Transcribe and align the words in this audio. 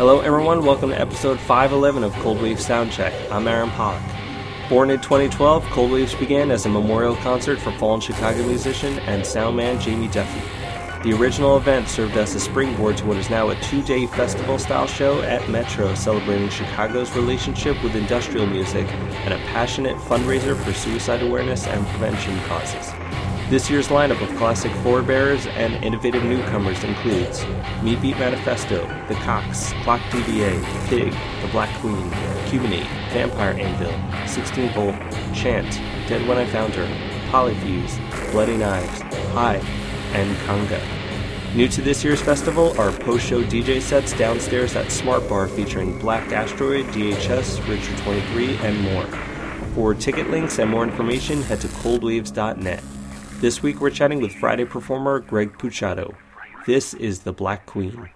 Hello, 0.00 0.20
everyone. 0.20 0.64
Welcome 0.64 0.88
to 0.92 0.98
episode 0.98 1.38
511 1.38 2.04
of 2.04 2.14
Cold 2.22 2.38
Soundcheck. 2.38 3.12
I'm 3.30 3.46
Aaron 3.46 3.68
Pollock. 3.72 4.00
Born 4.70 4.88
in 4.88 4.98
2012, 4.98 5.62
Cold 5.66 5.90
began 6.18 6.50
as 6.50 6.64
a 6.64 6.70
memorial 6.70 7.16
concert 7.16 7.60
for 7.60 7.70
fallen 7.72 8.00
Chicago 8.00 8.42
musician 8.46 8.98
and 9.00 9.22
soundman 9.22 9.78
Jamie 9.78 10.08
Duffy. 10.08 10.40
The 11.06 11.14
original 11.14 11.58
event 11.58 11.86
served 11.86 12.16
as 12.16 12.34
a 12.34 12.40
springboard 12.40 12.96
to 12.96 13.04
what 13.04 13.18
is 13.18 13.28
now 13.28 13.50
a 13.50 13.60
two 13.60 13.82
day 13.82 14.06
festival 14.06 14.58
style 14.58 14.86
show 14.86 15.20
at 15.20 15.50
Metro 15.50 15.94
celebrating 15.94 16.48
Chicago's 16.48 17.14
relationship 17.14 17.84
with 17.84 17.94
industrial 17.94 18.46
music 18.46 18.90
and 19.26 19.34
a 19.34 19.38
passionate 19.48 19.98
fundraiser 19.98 20.56
for 20.64 20.72
suicide 20.72 21.20
awareness 21.20 21.66
and 21.66 21.86
prevention 21.88 22.40
causes. 22.44 22.90
This 23.50 23.68
year's 23.68 23.88
lineup 23.88 24.22
of 24.22 24.28
classic 24.38 24.70
forebearers 24.84 25.48
and 25.48 25.74
innovative 25.84 26.22
newcomers 26.22 26.84
includes 26.84 27.44
Meat 27.82 28.00
Beat 28.00 28.16
Manifesto, 28.16 28.86
The 29.08 29.14
Cox, 29.14 29.72
Clock 29.82 30.00
DVA, 30.02 30.62
Pig, 30.86 31.12
The 31.42 31.48
Black 31.48 31.76
Queen, 31.80 32.08
Cubanate, 32.46 32.86
Vampire 33.12 33.54
Anvil, 33.58 34.28
16 34.28 34.72
Volt, 34.72 34.94
Chant, 35.34 35.68
Dead 36.08 36.24
When 36.28 36.38
I 36.38 36.46
Found 36.46 36.76
Her, 36.76 36.86
Polyfuse, 37.32 37.98
Bloody 38.30 38.56
Knives, 38.56 39.00
High, 39.32 39.56
and 40.12 40.36
Kanga. 40.46 40.80
New 41.52 41.66
to 41.66 41.82
this 41.82 42.04
year's 42.04 42.22
festival 42.22 42.80
are 42.80 42.92
post 42.92 43.26
show 43.26 43.42
DJ 43.42 43.80
sets 43.82 44.16
downstairs 44.16 44.76
at 44.76 44.92
Smart 44.92 45.28
Bar 45.28 45.48
featuring 45.48 45.98
Black 45.98 46.30
Asteroid, 46.30 46.84
DHS, 46.94 47.68
Richard 47.68 47.98
23, 47.98 48.58
and 48.58 48.80
more. 48.80 49.06
For 49.74 49.92
ticket 49.92 50.30
links 50.30 50.60
and 50.60 50.70
more 50.70 50.84
information, 50.84 51.42
head 51.42 51.60
to 51.62 51.66
coldwaves.net. 51.66 52.84
This 53.40 53.62
week 53.62 53.80
we're 53.80 53.88
chatting 53.88 54.20
with 54.20 54.34
Friday 54.34 54.66
performer 54.66 55.18
Greg 55.18 55.56
Puciato. 55.56 56.14
This 56.66 56.92
is 56.92 57.20
The 57.20 57.32
Black 57.32 57.64
Queen. 57.64 58.10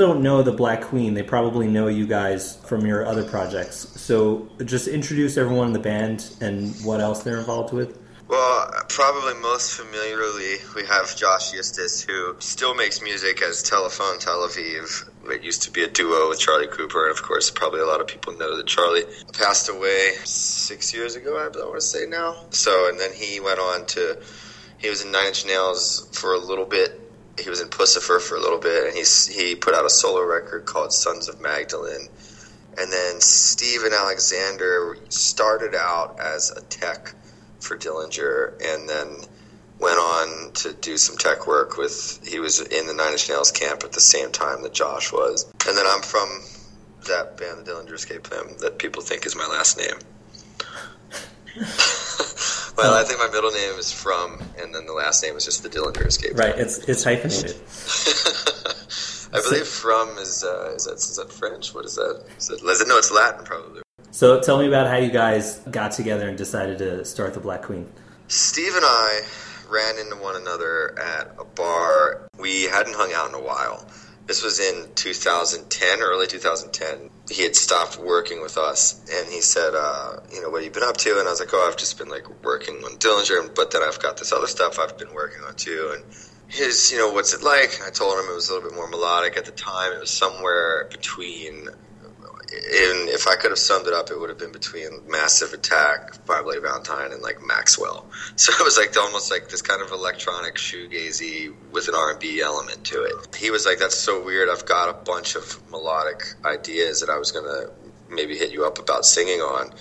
Don't 0.00 0.22
know 0.22 0.42
the 0.42 0.50
Black 0.50 0.80
Queen, 0.80 1.14
they 1.14 1.22
probably 1.22 1.68
know 1.68 1.86
you 1.86 2.06
guys 2.06 2.56
from 2.64 2.86
your 2.86 3.06
other 3.06 3.22
projects. 3.22 3.76
So 4.00 4.48
just 4.64 4.88
introduce 4.88 5.36
everyone 5.36 5.68
in 5.68 5.72
the 5.74 5.78
band 5.78 6.34
and 6.40 6.74
what 6.82 7.00
else 7.00 7.22
they're 7.22 7.38
involved 7.38 7.74
with. 7.74 7.98
Well, 8.26 8.72
probably 8.88 9.34
most 9.42 9.74
familiarly, 9.74 10.56
we 10.74 10.86
have 10.86 11.14
Josh 11.16 11.52
Eustis, 11.52 12.02
who 12.02 12.36
still 12.38 12.74
makes 12.74 13.02
music 13.02 13.42
as 13.42 13.62
Telephone 13.62 14.18
Tel 14.20 14.46
Aviv. 14.48 15.08
It 15.30 15.42
used 15.42 15.62
to 15.62 15.70
be 15.70 15.82
a 15.82 15.88
duo 15.88 16.28
with 16.28 16.38
Charlie 16.38 16.68
Cooper, 16.68 17.08
and 17.08 17.10
of 17.10 17.22
course, 17.22 17.50
probably 17.50 17.80
a 17.80 17.86
lot 17.86 18.00
of 18.00 18.06
people 18.06 18.32
know 18.36 18.56
that 18.56 18.66
Charlie 18.66 19.02
passed 19.32 19.68
away 19.68 20.12
six 20.24 20.94
years 20.94 21.16
ago, 21.16 21.36
I 21.36 21.48
want 21.48 21.74
to 21.74 21.80
say 21.80 22.06
now. 22.06 22.44
So, 22.50 22.88
and 22.88 22.98
then 22.98 23.12
he 23.12 23.40
went 23.40 23.58
on 23.58 23.84
to, 23.86 24.22
he 24.78 24.88
was 24.88 25.04
in 25.04 25.10
Nine 25.10 25.26
Inch 25.26 25.44
Nails 25.44 26.08
for 26.12 26.32
a 26.32 26.38
little 26.38 26.66
bit. 26.66 26.99
He 27.40 27.50
was 27.50 27.60
in 27.60 27.68
Puscifer 27.68 28.20
for 28.20 28.36
a 28.36 28.40
little 28.40 28.58
bit, 28.58 28.88
and 28.88 28.96
he's, 28.96 29.26
he 29.26 29.54
put 29.54 29.74
out 29.74 29.86
a 29.86 29.90
solo 29.90 30.22
record 30.22 30.66
called 30.66 30.92
Sons 30.92 31.28
of 31.28 31.40
Magdalene. 31.40 32.08
And 32.78 32.92
then 32.92 33.20
Steven 33.20 33.92
Alexander 33.92 34.96
started 35.08 35.74
out 35.74 36.20
as 36.20 36.50
a 36.50 36.62
tech 36.62 37.14
for 37.60 37.76
Dillinger, 37.76 38.54
and 38.62 38.88
then 38.88 39.16
went 39.78 39.98
on 39.98 40.52
to 40.52 40.72
do 40.74 40.96
some 40.96 41.16
tech 41.16 41.46
work 41.46 41.76
with. 41.76 42.20
He 42.26 42.38
was 42.38 42.60
in 42.60 42.86
the 42.86 42.94
Nine 42.94 43.12
Inch 43.12 43.28
Nails 43.28 43.50
camp 43.50 43.82
at 43.84 43.92
the 43.92 44.00
same 44.00 44.30
time 44.30 44.62
that 44.62 44.72
Josh 44.72 45.12
was, 45.12 45.50
and 45.66 45.76
then 45.76 45.86
I'm 45.86 46.02
from 46.02 46.42
that 47.08 47.36
band, 47.36 47.64
the 47.64 47.72
Dillinger 47.72 47.94
Escape 47.94 48.22
Plan, 48.22 48.56
that 48.60 48.78
people 48.78 49.02
think 49.02 49.26
is 49.26 49.34
my 49.34 49.46
last 49.46 49.78
name. 49.78 49.96
well, 52.76 52.94
I 52.94 53.04
think 53.04 53.18
my 53.18 53.28
middle 53.32 53.50
name 53.50 53.78
is 53.78 53.92
from, 53.92 54.40
and 54.58 54.74
then 54.74 54.86
the 54.86 54.92
last 54.92 55.22
name 55.22 55.36
is 55.36 55.44
just 55.44 55.62
the 55.62 55.68
Dillinger 55.68 56.06
Escape. 56.06 56.36
Right, 56.36 56.56
it's 56.56 56.78
it's 56.88 57.04
hyphenated. 57.04 57.56
I 59.32 59.40
believe 59.42 59.66
from 59.66 60.18
is 60.18 60.44
uh, 60.44 60.74
is 60.74 60.84
that 60.84 60.94
is 60.94 61.16
that 61.16 61.32
French? 61.32 61.74
What 61.74 61.84
is 61.84 61.94
that? 61.96 62.24
Is 62.38 62.50
it, 62.50 62.62
is 62.62 62.80
it 62.80 62.88
no, 62.88 62.98
it's 62.98 63.10
Latin 63.10 63.44
probably. 63.44 63.82
So 64.10 64.40
tell 64.40 64.58
me 64.58 64.66
about 64.66 64.88
how 64.88 64.96
you 64.96 65.10
guys 65.10 65.58
got 65.70 65.92
together 65.92 66.28
and 66.28 66.36
decided 66.36 66.78
to 66.78 67.04
start 67.04 67.34
the 67.34 67.40
Black 67.40 67.62
Queen. 67.62 67.88
Steve 68.28 68.74
and 68.74 68.84
I 68.84 69.20
ran 69.68 69.98
into 69.98 70.16
one 70.16 70.36
another 70.36 70.98
at 70.98 71.34
a 71.38 71.44
bar. 71.44 72.28
We 72.38 72.64
hadn't 72.64 72.94
hung 72.96 73.12
out 73.14 73.28
in 73.28 73.34
a 73.34 73.40
while. 73.40 73.86
This 74.26 74.42
was 74.44 74.60
in 74.60 74.86
2010, 74.94 76.00
early 76.00 76.26
2010. 76.26 77.10
He 77.30 77.42
had 77.42 77.56
stopped 77.56 77.98
working 77.98 78.40
with 78.42 78.56
us, 78.56 79.00
and 79.12 79.28
he 79.28 79.40
said, 79.40 79.74
uh, 79.74 80.20
"You 80.32 80.42
know, 80.42 80.50
what 80.50 80.62
have 80.62 80.64
you 80.66 80.70
been 80.70 80.88
up 80.88 80.96
to?" 80.98 81.18
And 81.18 81.26
I 81.26 81.30
was 81.30 81.40
like, 81.40 81.52
"Oh, 81.52 81.66
I've 81.66 81.76
just 81.76 81.98
been 81.98 82.08
like 82.08 82.28
working 82.44 82.76
on 82.84 82.96
Dillinger, 82.98 83.54
but 83.54 83.70
then 83.70 83.82
I've 83.82 84.00
got 84.00 84.16
this 84.16 84.32
other 84.32 84.46
stuff 84.46 84.78
I've 84.78 84.96
been 84.98 85.12
working 85.14 85.42
on 85.44 85.54
too." 85.56 85.92
And 85.94 86.04
his, 86.48 86.90
you 86.90 86.98
know, 86.98 87.10
what's 87.10 87.32
it 87.32 87.42
like? 87.42 87.80
I 87.86 87.90
told 87.90 88.18
him 88.18 88.30
it 88.30 88.34
was 88.34 88.48
a 88.48 88.54
little 88.54 88.68
bit 88.68 88.76
more 88.76 88.88
melodic 88.88 89.36
at 89.36 89.44
the 89.44 89.52
time. 89.52 89.92
It 89.92 90.00
was 90.00 90.10
somewhere 90.10 90.88
between 90.90 91.68
and 92.52 93.08
if 93.08 93.28
I 93.28 93.36
could 93.36 93.52
have 93.52 93.58
summed 93.58 93.86
it 93.86 93.92
up, 93.92 94.10
it 94.10 94.18
would 94.18 94.28
have 94.28 94.38
been 94.38 94.50
between 94.50 95.08
Massive 95.08 95.52
Attack, 95.52 96.26
My 96.26 96.42
Bloody 96.42 96.60
Valentine, 96.60 97.12
and 97.12 97.22
like 97.22 97.44
Maxwell. 97.44 98.06
So 98.36 98.52
it 98.58 98.64
was 98.64 98.78
like 98.78 98.96
almost 98.96 99.30
like 99.30 99.50
this 99.50 99.60
kind 99.60 99.82
of 99.82 99.92
electronic 99.92 100.54
shoegazy 100.54 101.54
with 101.72 101.88
an 101.88 101.94
R 101.94 102.12
and 102.12 102.20
B 102.20 102.40
element 102.40 102.84
to 102.84 103.02
it. 103.04 103.36
He 103.36 103.50
was 103.50 103.66
like, 103.66 103.78
"That's 103.78 103.96
so 103.96 104.24
weird. 104.24 104.48
I've 104.48 104.64
got 104.64 104.88
a 104.88 104.94
bunch 104.94 105.36
of 105.36 105.60
melodic 105.70 106.22
ideas 106.44 107.00
that 107.00 107.10
I 107.10 107.18
was 107.18 107.32
gonna 107.32 107.70
maybe 108.08 108.36
hit 108.36 108.50
you 108.50 108.64
up 108.64 108.78
about 108.78 109.04
singing 109.04 109.40
on." 109.40 109.72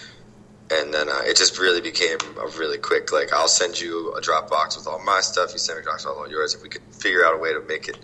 And 0.71 0.93
then 0.93 1.09
uh, 1.09 1.21
it 1.23 1.38
just 1.38 1.57
really 1.57 1.79
became 1.81 2.17
a 2.38 2.47
really 2.57 2.77
quick 2.77 3.13
like, 3.13 3.31
"I'll 3.31 3.47
send 3.47 3.79
you 3.79 4.13
a 4.13 4.21
Dropbox 4.21 4.77
with 4.77 4.88
all 4.88 4.99
my 4.99 5.21
stuff. 5.21 5.53
You 5.53 5.59
send 5.59 5.79
me 5.79 5.85
a 5.85 5.88
Dropbox 5.88 6.05
with 6.05 6.17
all 6.17 6.29
yours. 6.29 6.53
If 6.53 6.63
we 6.63 6.69
could 6.69 6.83
figure 6.91 7.25
out 7.25 7.33
a 7.33 7.38
way 7.38 7.53
to 7.53 7.61
make 7.61 7.88
it." 7.88 7.97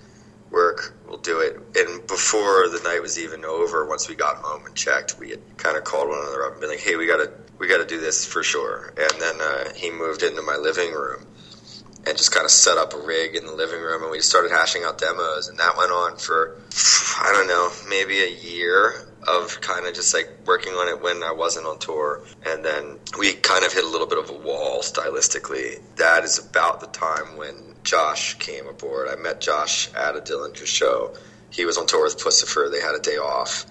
Work, 0.52 0.96
we'll 1.08 1.18
do 1.18 1.40
it. 1.40 1.56
And 1.76 2.08
before 2.08 2.70
the 2.70 2.82
night 2.84 3.02
was 3.02 3.20
even 3.20 3.46
over, 3.46 3.86
once 3.86 4.08
we 4.08 4.16
got 4.16 4.38
home 4.38 4.66
and 4.66 4.76
checked, 4.76 5.18
we 5.20 5.32
had 5.32 5.40
kind 5.58 5.78
of 5.78 5.84
called 5.84 6.10
one 6.10 6.20
another 6.20 6.46
up 6.46 6.54
and 6.54 6.62
been 6.62 6.70
like, 6.70 6.80
"Hey, 6.80 6.96
we 6.96 7.08
gotta 7.08 7.32
we 7.58 7.68
gotta 7.68 7.86
do 7.86 8.00
this 8.00 8.26
for 8.26 8.44
sure." 8.44 8.94
And 8.98 9.22
then 9.22 9.42
uh, 9.42 9.74
he 9.76 9.92
moved 9.92 10.24
into 10.24 10.42
my 10.42 10.56
living 10.56 10.92
room 10.94 11.26
and 12.08 12.18
just 12.18 12.32
kind 12.32 12.46
of 12.46 12.52
set 12.52 12.78
up 12.78 12.94
a 12.94 13.00
rig 13.00 13.36
in 13.36 13.46
the 13.46 13.54
living 13.54 13.82
room, 13.82 14.04
and 14.04 14.12
we 14.12 14.20
started 14.20 14.52
hashing 14.52 14.84
out 14.84 14.98
demos, 14.98 15.48
and 15.48 15.58
that 15.60 15.76
went 15.78 15.92
on 15.92 16.18
for 16.18 16.58
I 17.22 17.32
don't 17.32 17.48
know, 17.48 17.72
maybe 17.90 18.22
a 18.22 18.30
year 18.30 19.05
of 19.28 19.60
kind 19.62 19.86
of 19.86 19.94
just 19.94 20.14
like 20.14 20.30
working 20.46 20.74
on 20.74 20.88
it 20.88 21.02
when 21.02 21.24
I 21.24 21.32
wasn't 21.32 21.66
on 21.66 21.80
tour. 21.80 22.24
And 22.46 22.64
then 22.64 23.00
we 23.18 23.34
kind 23.34 23.66
of 23.66 23.74
hit 23.74 23.84
a 23.84 23.88
little 23.88 24.08
bit 24.08 24.18
of 24.18 24.30
a 24.30 24.38
wall 24.38 24.82
stylistically. 24.82 25.82
That 25.98 26.24
is 26.24 26.40
about 26.40 26.80
the 26.80 26.88
time 26.88 27.38
when 27.38 27.76
Josh 27.84 28.36
came 28.36 28.68
aboard. 28.68 29.08
I 29.10 29.16
met 29.16 29.42
Josh 29.42 29.94
at 29.94 30.16
a 30.16 30.20
Dillinger 30.20 30.66
show. 30.66 31.14
He 31.50 31.66
was 31.66 31.78
on 31.78 31.88
tour 31.88 32.04
with 32.04 32.18
Puscifer. 32.18 32.72
They 32.72 32.82
had 32.82 32.96
a 32.96 33.00
day 33.00 33.18
off, 33.18 33.66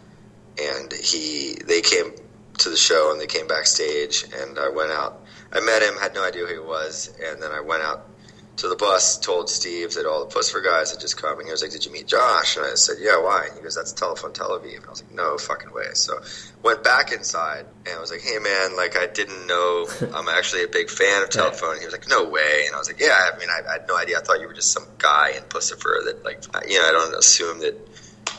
and 0.61 0.93
he 0.93 1.57
they 1.67 1.83
came 1.83 2.13
to 2.59 2.71
the 2.71 2.77
show 2.77 3.11
and 3.13 3.21
they 3.21 3.27
came 3.27 3.47
backstage, 3.47 4.25
and 4.35 4.59
I 4.59 4.69
went 4.69 4.93
out. 4.93 5.21
I 5.53 5.61
met 5.61 5.83
him, 5.83 5.95
had 6.01 6.15
no 6.15 6.25
idea 6.25 6.47
who 6.47 6.53
he 6.55 6.59
was, 6.59 7.13
and 7.23 7.43
then 7.43 7.53
I 7.53 7.61
went 7.61 7.83
out 7.83 8.09
to 8.57 8.69
the 8.69 8.77
bus, 8.77 9.19
told 9.19 9.51
Steve 9.51 9.95
that 9.95 10.07
all 10.07 10.25
the 10.25 10.33
Puscifer 10.33 10.63
guys 10.63 10.93
had 10.93 11.01
just 11.01 11.21
come, 11.21 11.39
and 11.39 11.47
he 11.47 11.51
was 11.51 11.63
like, 11.63 11.73
"Did 11.73 11.85
you 11.85 11.93
meet 11.93 12.07
Josh?" 12.07 12.57
And 12.57 12.65
I 12.65 12.75
said, 12.75 12.97
"Yeah, 13.01 13.21
why?" 13.21 13.47
And 13.47 13.57
he 13.57 13.63
goes, 13.63 13.75
"That's 13.75 13.93
Telephone 13.93 14.33
Tel 14.33 14.51
Aviv." 14.51 14.77
And 14.77 14.87
I 14.87 14.91
was 14.91 15.03
like, 15.03 15.13
"No 15.13 15.37
fucking 15.37 15.73
way!" 15.73 15.87
So 15.95 16.21
went 16.63 16.85
back 16.85 17.13
inside, 17.13 17.67
and 17.87 17.97
I 17.97 18.01
was 18.01 18.11
like, 18.11 18.23
"Hey 18.23 18.39
man, 18.39 18.77
like 18.77 18.97
I 18.97 19.07
didn't 19.07 19.47
know 19.47 19.87
I'm 20.15 20.29
actually 20.29 20.63
a 20.63 20.69
big 20.69 20.89
fan 20.89 21.23
of 21.23 21.31
Telephone." 21.31 21.73
And 21.73 21.81
he 21.81 21.87
was 21.87 21.95
like, 21.95 22.09
"No 22.09 22.25
way!" 22.25 22.65
And 22.67 22.75
I 22.75 22.79
was 22.79 22.89
like, 22.89 23.01
"Yeah, 23.01 23.17
I 23.33 23.37
mean, 23.39 23.49
I, 23.51 23.69
I 23.69 23.73
had 23.75 23.89
no 23.89 23.97
idea. 23.97 24.19
I 24.19 24.21
thought 24.21 24.41
you 24.41 24.47
were 24.47 24.55
just 24.55 24.73
some 24.73 24.87
guy 24.99 25.31
in 25.31 25.43
Puscifer 25.45 26.05
that 26.05 26.25
like, 26.25 26.45
you 26.69 26.79
know, 26.79 26.89
I 26.89 26.93
don't 26.93 27.15
assume 27.17 27.61
that 27.61 27.77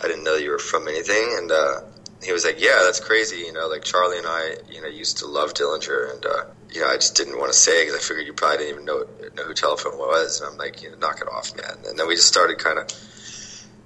I 0.02 0.08
didn't 0.08 0.24
know 0.24 0.36
you 0.36 0.52
were 0.52 0.60
from 0.60 0.88
anything." 0.88 1.36
And 1.38 1.52
uh, 1.52 1.82
he 2.24 2.32
was 2.32 2.46
like, 2.46 2.62
"Yeah, 2.62 2.80
that's 2.84 3.02
crazy. 3.02 3.40
You 3.40 3.52
know, 3.52 3.68
like 3.68 3.84
Charlie 3.84 4.18
and 4.18 4.28
I, 4.28 4.56
you 4.70 4.82
know, 4.82 4.88
used 4.88 5.18
to 5.20 5.28
love 5.28 5.54
Dillinger, 5.54 6.14
and 6.14 6.26
uh, 6.26 6.44
you 6.76 6.82
know, 6.82 6.88
I 6.88 6.96
just 6.96 7.16
didn't 7.16 7.40
want 7.40 7.52
to 7.52 7.58
say 7.58 7.86
because 7.86 7.96
I 7.96 8.04
figured 8.04 8.28
you 8.28 8.34
probably 8.34 8.58
didn't 8.58 8.74
even 8.74 8.86
know 8.86 9.06
know 9.36 9.44
who 9.44 9.54
Telephone 9.54 9.98
was." 9.98 10.42
And 10.42 10.52
I'm 10.52 10.58
like, 10.58 10.84
"You 10.84 10.92
know, 10.92 10.98
knock 10.98 11.22
it 11.22 11.28
off, 11.28 11.56
man." 11.56 11.78
And 11.88 11.98
then 11.98 12.08
we 12.08 12.16
just 12.16 12.28
started 12.28 12.58
kind 12.60 12.78
of, 12.78 12.88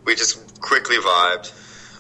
we 0.06 0.16
just 0.16 0.60
quickly 0.60 0.98
vibed. 0.98 1.54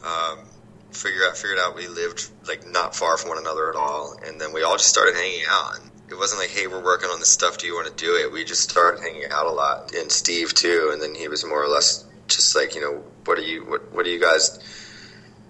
Um, 0.03 0.46
figure 0.91 1.22
out 1.27 1.38
figured 1.38 1.60
out 1.60 1.75
we 1.75 1.88
lived 1.88 2.29
like 2.48 2.67
not 2.67 2.96
far 2.96 3.17
from 3.17 3.29
one 3.29 3.38
another 3.38 3.69
at 3.69 3.75
all, 3.75 4.15
and 4.25 4.41
then 4.41 4.51
we 4.51 4.63
all 4.63 4.77
just 4.77 4.89
started 4.89 5.15
hanging 5.15 5.43
out. 5.48 5.79
And 5.79 5.91
it 6.10 6.15
wasn't 6.15 6.41
like, 6.41 6.50
"Hey, 6.50 6.67
we're 6.67 6.84
working 6.84 7.10
on 7.10 7.19
this 7.19 7.29
stuff. 7.29 7.60
Do 7.60 7.67
you 7.67 7.75
want 7.75 7.88
to 7.88 7.93
do 7.93 8.15
it?" 8.15 8.31
We 8.31 8.43
just 8.43 8.69
started 8.69 9.01
hanging 9.01 9.31
out 9.31 9.46
a 9.46 9.51
lot, 9.51 9.93
and 9.93 10.12
Steve 10.12 10.55
too. 10.55 10.89
And 10.91 11.01
then 11.01 11.13
he 11.13 11.27
was 11.27 11.46
more 11.46 11.63
or 11.63 11.67
less 11.67 12.05
just 12.27 12.55
like, 12.55 12.74
you 12.74 12.81
know, 12.81 13.03
what 13.25 13.38
are 13.38 13.43
you 13.43 13.63
what 13.65 13.93
what 13.93 14.05
are 14.08 14.10
you 14.10 14.19
guys 14.19 14.60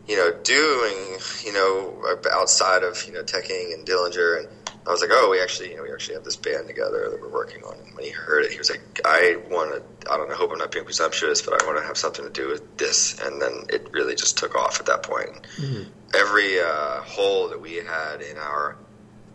you 0.10 0.15
know, 0.15 0.31
doing, 0.43 1.19
you 1.46 1.53
know, 1.53 2.17
outside 2.34 2.81
of, 2.81 3.05
you 3.05 3.13
know, 3.13 3.22
teching 3.22 3.75
and 3.75 3.86
Dillinger. 3.86 4.39
And 4.39 4.48
I 4.89 4.91
was 4.91 5.01
like, 5.01 5.12
oh, 5.13 5.29
we 5.29 5.39
actually, 5.39 5.69
you 5.69 5.77
know, 5.77 5.84
we 5.84 5.91
actually 5.91 6.15
have 6.15 6.24
this 6.24 6.36
band 6.36 6.65
together 6.65 7.12
that 7.12 7.22
we're 7.22 7.29
working 7.29 7.62
on. 7.63 7.77
And 7.77 7.93
when 7.93 8.05
he 8.05 8.10
heard 8.10 8.43
it, 8.43 8.51
he 8.51 8.58
was 8.58 8.72
like, 8.72 8.81
I 9.05 9.38
want 9.48 9.72
to, 9.72 10.12
I 10.12 10.17
don't 10.17 10.29
know, 10.29 10.34
I 10.34 10.38
hope 10.38 10.51
I'm 10.51 10.58
not 10.58 10.72
being 10.72 10.84
presumptuous, 10.84 11.43
but 11.43 11.62
I 11.62 11.65
want 11.67 11.77
to 11.77 11.86
have 11.86 11.96
something 11.96 12.25
to 12.25 12.31
do 12.31 12.48
with 12.48 12.77
this. 12.77 13.19
And 13.22 13.39
then 13.39 13.65
it 13.69 13.88
really 13.91 14.15
just 14.15 14.39
took 14.39 14.55
off 14.55 14.79
at 14.79 14.88
that 14.88 15.03
point. 15.03 15.29
Mm-hmm. 15.58 15.91
Every 16.15 16.60
uh, 16.60 17.01
hole 17.03 17.50
that 17.50 17.62
we 17.62 17.75
had 17.75 18.22
in 18.22 18.39
our 18.39 18.77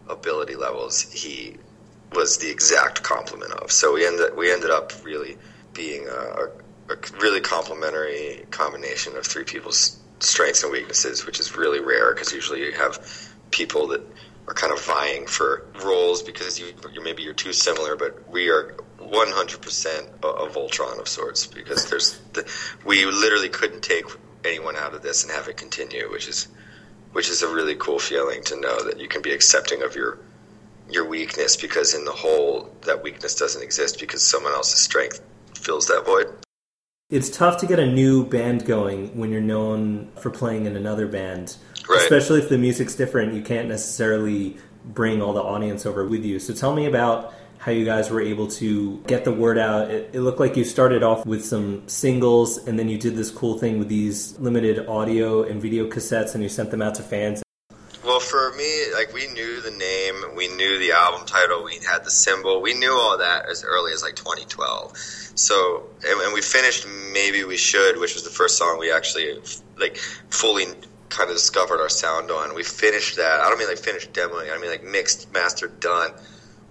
ability 0.08 0.56
levels, 0.56 1.00
he 1.00 1.56
was 2.12 2.38
the 2.38 2.50
exact 2.50 3.04
complement 3.04 3.52
of. 3.52 3.70
So 3.70 3.94
we 3.94 4.04
ended, 4.04 4.36
we 4.36 4.52
ended 4.52 4.70
up 4.70 4.92
really 5.04 5.38
being 5.72 6.08
a, 6.08 6.48
a 6.90 6.96
really 7.20 7.40
complementary 7.40 8.44
combination 8.50 9.16
of 9.16 9.24
three 9.24 9.44
people's 9.44 10.00
strengths 10.18 10.64
and 10.64 10.72
weaknesses, 10.72 11.24
which 11.24 11.38
is 11.38 11.56
really 11.56 11.78
rare 11.78 12.12
because 12.12 12.32
usually 12.32 12.64
you 12.64 12.72
have 12.72 12.98
people 13.52 13.86
that 13.86 14.02
are 14.46 14.54
kind 14.54 14.72
of 14.72 14.84
vying 14.84 15.26
for 15.26 15.66
roles 15.82 16.22
because 16.22 16.58
you 16.58 16.74
maybe 17.02 17.22
you're 17.22 17.34
too 17.34 17.52
similar, 17.52 17.96
but 17.96 18.28
we 18.30 18.50
are 18.50 18.76
100% 19.00 20.08
a, 20.22 20.26
a 20.26 20.48
Voltron 20.48 20.98
of 21.00 21.08
sorts 21.08 21.46
because 21.46 21.88
there's 21.88 22.18
the, 22.32 22.50
we 22.84 23.04
literally 23.04 23.48
couldn't 23.48 23.82
take 23.82 24.04
anyone 24.44 24.76
out 24.76 24.94
of 24.94 25.02
this 25.02 25.22
and 25.22 25.32
have 25.32 25.48
it 25.48 25.56
continue, 25.56 26.10
which 26.10 26.28
is 26.28 26.48
which 27.12 27.28
is 27.28 27.42
a 27.42 27.48
really 27.48 27.76
cool 27.76 27.98
feeling 27.98 28.42
to 28.42 28.60
know 28.60 28.82
that 28.84 28.98
you 28.98 29.08
can 29.08 29.22
be 29.22 29.32
accepting 29.32 29.82
of 29.82 29.94
your 29.94 30.18
your 30.90 31.08
weakness 31.08 31.56
because 31.56 31.94
in 31.94 32.04
the 32.04 32.12
whole 32.12 32.70
that 32.82 33.02
weakness 33.02 33.34
doesn't 33.34 33.62
exist 33.62 33.98
because 34.00 34.22
someone 34.22 34.52
else's 34.52 34.80
strength 34.80 35.20
fills 35.54 35.86
that 35.86 36.04
void. 36.04 36.43
It's 37.10 37.28
tough 37.28 37.58
to 37.58 37.66
get 37.66 37.78
a 37.78 37.86
new 37.86 38.24
band 38.24 38.64
going 38.64 39.16
when 39.16 39.30
you're 39.30 39.42
known 39.42 40.10
for 40.16 40.30
playing 40.30 40.64
in 40.64 40.74
another 40.74 41.06
band. 41.06 41.56
Right. 41.88 42.00
Especially 42.00 42.40
if 42.40 42.48
the 42.48 42.56
music's 42.56 42.94
different, 42.94 43.34
you 43.34 43.42
can't 43.42 43.68
necessarily 43.68 44.56
bring 44.86 45.20
all 45.20 45.34
the 45.34 45.42
audience 45.42 45.84
over 45.84 46.06
with 46.06 46.24
you. 46.24 46.38
So 46.38 46.54
tell 46.54 46.74
me 46.74 46.86
about 46.86 47.34
how 47.58 47.72
you 47.72 47.84
guys 47.84 48.10
were 48.10 48.22
able 48.22 48.48
to 48.48 48.98
get 49.06 49.24
the 49.24 49.32
word 49.32 49.58
out. 49.58 49.90
It, 49.90 50.10
it, 50.14 50.20
looked 50.22 50.40
like 50.40 50.56
you 50.56 50.64
started 50.64 51.02
off 51.02 51.24
with 51.24 51.44
some 51.44 51.86
singles 51.86 52.66
and 52.66 52.78
then 52.78 52.88
you 52.88 52.98
did 52.98 53.16
this 53.16 53.30
cool 53.30 53.58
thing 53.58 53.78
with 53.78 53.88
these 53.88 54.38
limited 54.40 54.88
audio 54.88 55.44
and 55.44 55.62
video 55.62 55.86
cassettes 55.88 56.34
and 56.34 56.42
you 56.42 56.48
sent 56.48 56.70
them 56.70 56.82
out 56.82 56.94
to 56.96 57.02
fans. 57.02 57.43
Like 58.94 59.12
we 59.12 59.26
knew 59.28 59.60
the 59.60 59.70
name, 59.70 60.36
we 60.36 60.48
knew 60.48 60.78
the 60.78 60.92
album 60.92 61.26
title, 61.26 61.64
we 61.64 61.78
had 61.88 62.04
the 62.04 62.10
symbol, 62.10 62.60
we 62.60 62.74
knew 62.74 62.92
all 62.92 63.18
that 63.18 63.48
as 63.48 63.64
early 63.64 63.92
as 63.92 64.02
like 64.02 64.16
2012. 64.16 64.96
So, 65.34 65.84
and, 66.06 66.20
and 66.20 66.32
we 66.32 66.40
finished 66.40 66.86
"Maybe 67.12 67.44
We 67.44 67.56
Should," 67.56 67.98
which 67.98 68.14
was 68.14 68.24
the 68.24 68.30
first 68.30 68.56
song 68.56 68.78
we 68.78 68.92
actually 68.92 69.40
like 69.78 69.96
fully 70.30 70.66
kind 71.08 71.30
of 71.30 71.36
discovered 71.36 71.80
our 71.80 71.88
sound 71.88 72.30
on. 72.30 72.54
We 72.54 72.62
finished 72.62 73.16
that. 73.16 73.40
I 73.40 73.48
don't 73.48 73.58
mean 73.58 73.68
like 73.68 73.78
finished 73.78 74.12
demoing. 74.12 74.54
I 74.54 74.58
mean 74.58 74.70
like 74.70 74.84
mixed, 74.84 75.32
mastered, 75.32 75.80
done. 75.80 76.12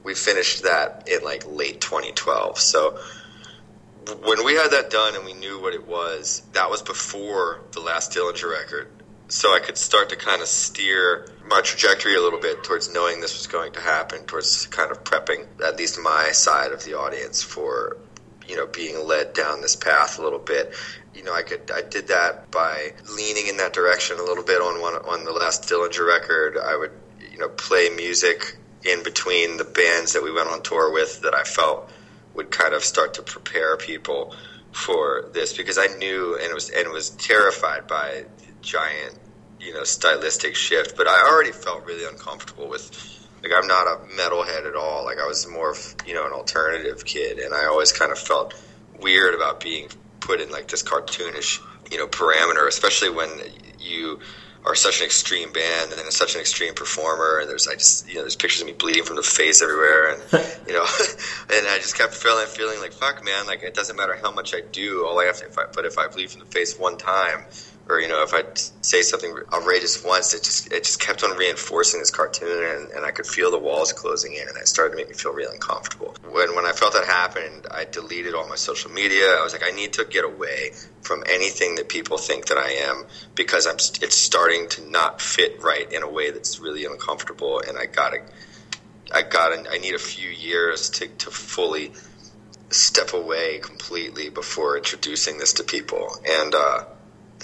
We 0.03 0.15
finished 0.15 0.63
that 0.63 1.07
in 1.07 1.23
like 1.23 1.45
late 1.47 1.79
2012. 1.79 2.59
So 2.59 2.99
when 4.23 4.43
we 4.43 4.53
had 4.55 4.71
that 4.71 4.89
done 4.89 5.15
and 5.15 5.25
we 5.25 5.33
knew 5.33 5.61
what 5.61 5.73
it 5.73 5.87
was, 5.87 6.41
that 6.53 6.69
was 6.69 6.81
before 6.81 7.61
the 7.71 7.79
last 7.79 8.11
Dillinger 8.11 8.51
record. 8.51 8.89
So 9.27 9.53
I 9.53 9.59
could 9.59 9.77
start 9.77 10.09
to 10.09 10.15
kind 10.15 10.41
of 10.41 10.47
steer 10.47 11.27
my 11.47 11.61
trajectory 11.61 12.15
a 12.15 12.21
little 12.21 12.39
bit 12.39 12.63
towards 12.63 12.93
knowing 12.93 13.19
this 13.19 13.37
was 13.37 13.47
going 13.47 13.73
to 13.73 13.81
happen, 13.81 14.25
towards 14.25 14.67
kind 14.67 14.91
of 14.91 15.03
prepping 15.03 15.45
at 15.65 15.77
least 15.77 15.99
my 15.99 16.31
side 16.31 16.71
of 16.71 16.83
the 16.83 16.97
audience 16.97 17.41
for, 17.41 17.97
you 18.47 18.55
know, 18.55 18.67
being 18.67 19.07
led 19.07 19.33
down 19.33 19.61
this 19.61 19.75
path 19.75 20.19
a 20.19 20.21
little 20.21 20.39
bit. 20.39 20.73
You 21.15 21.23
know, 21.23 21.33
I 21.33 21.41
could 21.41 21.71
I 21.71 21.81
did 21.81 22.07
that 22.07 22.51
by 22.51 22.93
leaning 23.15 23.47
in 23.47 23.57
that 23.57 23.73
direction 23.73 24.19
a 24.19 24.23
little 24.23 24.43
bit 24.43 24.61
on 24.61 24.81
one 24.81 24.95
on 24.95 25.25
the 25.25 25.31
last 25.31 25.63
Dillinger 25.63 26.05
record. 26.07 26.57
I 26.57 26.75
would, 26.75 26.91
you 27.31 27.37
know, 27.37 27.49
play 27.49 27.89
music 27.89 28.57
in 28.83 29.03
between 29.03 29.57
the 29.57 29.63
bands 29.63 30.13
that 30.13 30.23
we 30.23 30.31
went 30.31 30.49
on 30.49 30.61
tour 30.61 30.91
with 30.91 31.21
that 31.21 31.33
I 31.33 31.43
felt 31.43 31.89
would 32.33 32.51
kind 32.51 32.73
of 32.73 32.83
start 32.83 33.13
to 33.15 33.21
prepare 33.21 33.77
people 33.77 34.35
for 34.71 35.29
this 35.33 35.55
because 35.55 35.77
I 35.77 35.87
knew 35.97 36.37
and 36.41 36.53
was 36.53 36.69
and 36.69 36.91
was 36.91 37.11
terrified 37.11 37.87
by 37.87 38.25
giant, 38.63 39.19
you 39.59 39.73
know, 39.73 39.83
stylistic 39.83 40.55
shift. 40.55 40.97
But 40.97 41.07
I 41.07 41.27
already 41.27 41.51
felt 41.51 41.85
really 41.85 42.05
uncomfortable 42.05 42.67
with 42.67 43.13
like 43.43 43.51
I'm 43.53 43.67
not 43.67 43.87
a 43.87 43.97
metalhead 44.15 44.65
at 44.65 44.75
all. 44.75 45.03
Like 45.03 45.19
I 45.19 45.27
was 45.27 45.47
more 45.47 45.71
of 45.71 45.95
you 46.07 46.13
know 46.13 46.25
an 46.25 46.31
alternative 46.31 47.05
kid, 47.05 47.37
and 47.39 47.53
I 47.53 47.65
always 47.65 47.91
kind 47.91 48.11
of 48.11 48.17
felt 48.17 48.53
weird 48.99 49.35
about 49.35 49.59
being 49.59 49.89
put 50.21 50.39
in 50.39 50.49
like 50.49 50.69
this 50.69 50.81
cartoonish 50.81 51.59
you 51.91 51.97
know 51.97 52.07
parameter, 52.07 52.67
especially 52.67 53.09
when 53.09 53.29
you 53.79 54.19
are 54.65 54.75
such 54.75 55.01
an 55.01 55.05
extreme 55.05 55.51
band 55.51 55.91
and 55.91 56.13
such 56.13 56.35
an 56.35 56.39
extreme 56.39 56.73
performer. 56.73 57.39
And 57.41 57.49
there's 57.49 57.67
I 57.67 57.73
just 57.73 58.07
you 58.07 58.15
know 58.15 58.21
there's 58.21 58.37
pictures 58.37 58.61
of 58.61 58.67
me 58.67 58.73
bleeding 58.73 59.03
from 59.03 59.17
the 59.17 59.23
face 59.23 59.61
everywhere, 59.61 60.13
and 60.13 60.21
you 60.67 60.73
know, 60.73 60.85
and 61.53 61.67
I 61.67 61.77
just 61.79 61.97
kept 61.97 62.13
feeling 62.13 62.47
feeling 62.47 62.79
like 62.79 62.93
fuck, 62.93 63.23
man. 63.25 63.45
Like 63.45 63.61
it 63.63 63.73
doesn't 63.73 63.97
matter 63.97 64.17
how 64.21 64.31
much 64.31 64.55
I 64.55 64.61
do, 64.61 65.05
all 65.05 65.19
I 65.19 65.25
have 65.25 65.37
to. 65.39 65.47
If 65.47 65.59
I, 65.59 65.65
but 65.73 65.85
if 65.85 65.97
I 65.97 66.07
bleed 66.07 66.31
from 66.31 66.39
the 66.39 66.45
face 66.45 66.79
one 66.79 66.97
time, 66.97 67.43
or 67.89 67.99
you 67.99 68.07
know, 68.07 68.23
if 68.23 68.33
I 68.33 68.43
say 68.81 69.01
something 69.01 69.35
outrageous 69.53 70.03
once, 70.03 70.33
it 70.33 70.43
just 70.43 70.71
it 70.71 70.85
just 70.85 71.01
kept 71.01 71.23
on 71.23 71.35
reinforcing 71.37 71.99
this 71.99 72.11
cartoon, 72.11 72.63
and, 72.63 72.91
and 72.91 73.05
I 73.05 73.11
could 73.11 73.25
feel 73.25 73.51
the 73.51 73.59
walls 73.59 73.91
closing 73.91 74.33
in, 74.33 74.47
and 74.47 74.57
it 74.57 74.67
started 74.67 74.91
to 74.91 74.95
make 74.95 75.09
me 75.09 75.15
feel 75.15 75.33
really 75.33 75.53
uncomfortable. 75.53 76.15
When 76.31 76.55
when 76.55 76.65
I 76.65 76.71
felt 76.71 76.93
that 76.93 77.05
happened, 77.05 77.67
I 77.69 77.83
deleted 77.83 78.35
all 78.35 78.47
my 78.47 78.55
social 78.55 78.89
media. 78.89 79.25
I 79.25 79.43
was 79.43 79.51
like, 79.51 79.63
I 79.65 79.71
need 79.71 79.93
to 79.93 80.05
get 80.05 80.23
away 80.23 80.71
from 81.01 81.23
anything 81.29 81.75
that 81.75 81.89
people 81.89 82.17
think 82.17 82.45
that 82.47 82.57
I 82.57 82.69
am 82.69 83.05
because 83.35 83.67
I'm 83.67 83.75
it's 83.75 84.15
starting 84.15 84.69
to 84.69 84.89
not 84.89 85.19
fit 85.21 85.61
right 85.61 85.91
in 85.91 86.03
a 86.03 86.09
way 86.09 86.31
that's 86.31 86.59
really 86.59 86.85
uncomfortable, 86.85 87.61
and 87.67 87.77
I 87.77 87.85
gotta 87.85 88.19
I 89.13 89.23
gotta 89.23 89.69
I 89.69 89.77
need 89.79 89.93
a 89.93 89.99
few 89.99 90.29
years 90.29 90.89
to 90.91 91.07
to 91.07 91.29
fully 91.31 91.91
step 92.69 93.13
away 93.13 93.59
completely 93.59 94.29
before 94.29 94.77
introducing 94.77 95.37
this 95.37 95.51
to 95.53 95.65
people, 95.65 96.07
and. 96.25 96.55
uh 96.55 96.85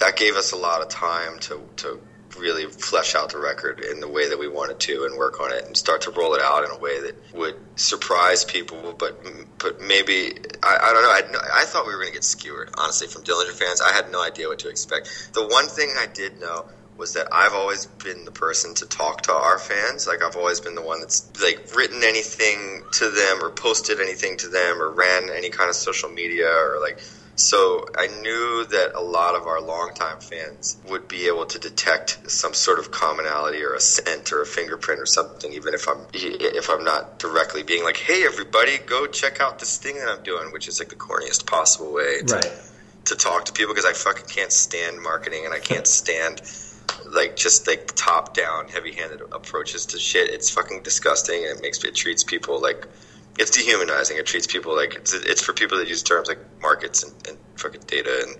that 0.00 0.16
gave 0.16 0.34
us 0.34 0.52
a 0.52 0.56
lot 0.56 0.82
of 0.82 0.88
time 0.88 1.38
to, 1.38 1.60
to 1.76 2.00
really 2.38 2.64
flesh 2.66 3.14
out 3.14 3.30
the 3.30 3.38
record 3.38 3.80
in 3.80 4.00
the 4.00 4.08
way 4.08 4.28
that 4.28 4.38
we 4.38 4.48
wanted 4.48 4.80
to 4.80 5.04
and 5.04 5.16
work 5.16 5.40
on 5.40 5.52
it 5.52 5.64
and 5.66 5.76
start 5.76 6.02
to 6.02 6.10
roll 6.10 6.34
it 6.34 6.40
out 6.40 6.64
in 6.64 6.70
a 6.70 6.78
way 6.78 7.00
that 7.00 7.14
would 7.34 7.56
surprise 7.76 8.44
people. 8.44 8.94
But 8.98 9.20
but 9.58 9.80
maybe 9.80 10.32
I, 10.62 10.78
I 10.82 10.92
don't 10.92 11.02
know. 11.02 11.38
I, 11.38 11.62
I 11.62 11.64
thought 11.64 11.86
we 11.86 11.92
were 11.92 11.98
going 12.00 12.12
to 12.12 12.14
get 12.14 12.24
skewered. 12.24 12.70
Honestly, 12.78 13.08
from 13.08 13.22
Dillinger 13.22 13.52
fans, 13.52 13.80
I 13.80 13.92
had 13.92 14.10
no 14.10 14.22
idea 14.22 14.48
what 14.48 14.58
to 14.60 14.68
expect. 14.68 15.30
The 15.34 15.46
one 15.46 15.66
thing 15.66 15.92
I 15.98 16.06
did 16.06 16.40
know 16.40 16.66
was 16.96 17.14
that 17.14 17.28
I've 17.32 17.54
always 17.54 17.86
been 17.86 18.24
the 18.26 18.30
person 18.30 18.74
to 18.74 18.86
talk 18.86 19.22
to 19.22 19.32
our 19.32 19.58
fans. 19.58 20.06
Like 20.06 20.22
I've 20.22 20.36
always 20.36 20.60
been 20.60 20.74
the 20.74 20.82
one 20.82 21.00
that's 21.00 21.30
like 21.42 21.74
written 21.74 22.02
anything 22.04 22.84
to 22.92 23.10
them 23.10 23.42
or 23.42 23.50
posted 23.50 24.00
anything 24.00 24.36
to 24.38 24.48
them 24.48 24.80
or 24.80 24.90
ran 24.90 25.30
any 25.30 25.50
kind 25.50 25.68
of 25.68 25.76
social 25.76 26.10
media 26.10 26.48
or 26.48 26.78
like 26.80 27.00
so 27.40 27.86
I 27.96 28.06
knew 28.06 28.66
that 28.66 28.92
a 28.94 29.00
lot 29.00 29.34
of 29.34 29.46
our 29.46 29.62
longtime 29.62 30.20
fans 30.20 30.76
would 30.88 31.08
be 31.08 31.26
able 31.26 31.46
to 31.46 31.58
detect 31.58 32.30
some 32.30 32.52
sort 32.52 32.78
of 32.78 32.90
commonality 32.90 33.62
or 33.62 33.72
a 33.72 33.80
scent 33.80 34.30
or 34.32 34.42
a 34.42 34.46
fingerprint 34.46 35.00
or 35.00 35.06
something, 35.06 35.52
even 35.52 35.72
if 35.72 35.88
I'm 35.88 36.06
if 36.12 36.68
I'm 36.68 36.84
not 36.84 37.18
directly 37.18 37.62
being 37.62 37.82
like, 37.82 37.96
"Hey, 37.96 38.24
everybody, 38.24 38.76
go 38.78 39.06
check 39.06 39.40
out 39.40 39.58
this 39.58 39.78
thing 39.78 39.96
that 39.96 40.08
I'm 40.08 40.22
doing," 40.22 40.52
which 40.52 40.68
is 40.68 40.78
like 40.80 40.90
the 40.90 40.96
corniest 40.96 41.46
possible 41.46 41.92
way 41.92 42.20
to, 42.26 42.34
right. 42.34 42.52
to 43.06 43.16
talk 43.16 43.46
to 43.46 43.52
people 43.52 43.74
because 43.74 43.88
I 43.88 43.94
fucking 43.94 44.26
can't 44.26 44.52
stand 44.52 45.00
marketing 45.00 45.46
and 45.46 45.54
I 45.54 45.60
can't 45.60 45.86
stand 46.00 46.42
like 47.06 47.36
just 47.36 47.66
like 47.66 47.92
top 47.96 48.34
down 48.34 48.68
heavy 48.68 48.92
handed 48.92 49.22
approaches 49.32 49.86
to 49.86 49.98
shit. 49.98 50.28
It's 50.28 50.50
fucking 50.50 50.82
disgusting 50.82 51.44
and 51.44 51.58
it 51.58 51.62
makes 51.62 51.82
it 51.84 51.94
treats 51.94 52.22
people 52.22 52.60
like 52.60 52.86
it's 53.38 53.50
dehumanizing. 53.50 54.16
It 54.18 54.26
treats 54.26 54.46
people 54.46 54.74
like 54.76 54.94
it's, 54.94 55.14
it's 55.14 55.42
for 55.42 55.52
people 55.52 55.78
that 55.78 55.88
use 55.88 56.02
terms 56.02 56.28
like 56.28 56.38
markets 56.60 57.02
and, 57.02 57.12
and 57.28 57.38
fucking 57.56 57.82
data 57.86 58.24
and 58.26 58.36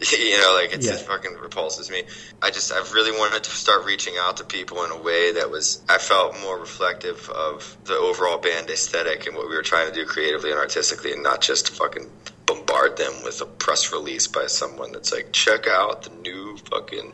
you 0.12 0.38
know 0.38 0.58
like 0.60 0.74
it's, 0.74 0.86
yeah. 0.86 0.94
it 0.94 1.00
fucking 1.00 1.34
repulses 1.34 1.90
me. 1.90 2.02
I 2.42 2.50
just 2.50 2.72
I've 2.72 2.92
really 2.92 3.12
wanted 3.12 3.44
to 3.44 3.50
start 3.50 3.84
reaching 3.84 4.14
out 4.18 4.38
to 4.38 4.44
people 4.44 4.84
in 4.84 4.90
a 4.90 5.00
way 5.00 5.32
that 5.32 5.50
was 5.50 5.82
I 5.88 5.98
felt 5.98 6.40
more 6.40 6.58
reflective 6.58 7.28
of 7.30 7.76
the 7.84 7.94
overall 7.94 8.38
band 8.38 8.70
aesthetic 8.70 9.26
and 9.26 9.36
what 9.36 9.48
we 9.48 9.54
were 9.54 9.62
trying 9.62 9.88
to 9.88 9.94
do 9.94 10.04
creatively 10.04 10.50
and 10.50 10.58
artistically, 10.58 11.12
and 11.12 11.22
not 11.22 11.40
just 11.40 11.70
fucking 11.70 12.10
bombard 12.46 12.96
them 12.96 13.12
with 13.22 13.40
a 13.40 13.46
press 13.46 13.92
release 13.92 14.26
by 14.26 14.46
someone 14.46 14.92
that's 14.92 15.12
like 15.12 15.32
check 15.32 15.66
out 15.66 16.02
the 16.02 16.10
new 16.22 16.56
fucking 16.70 17.12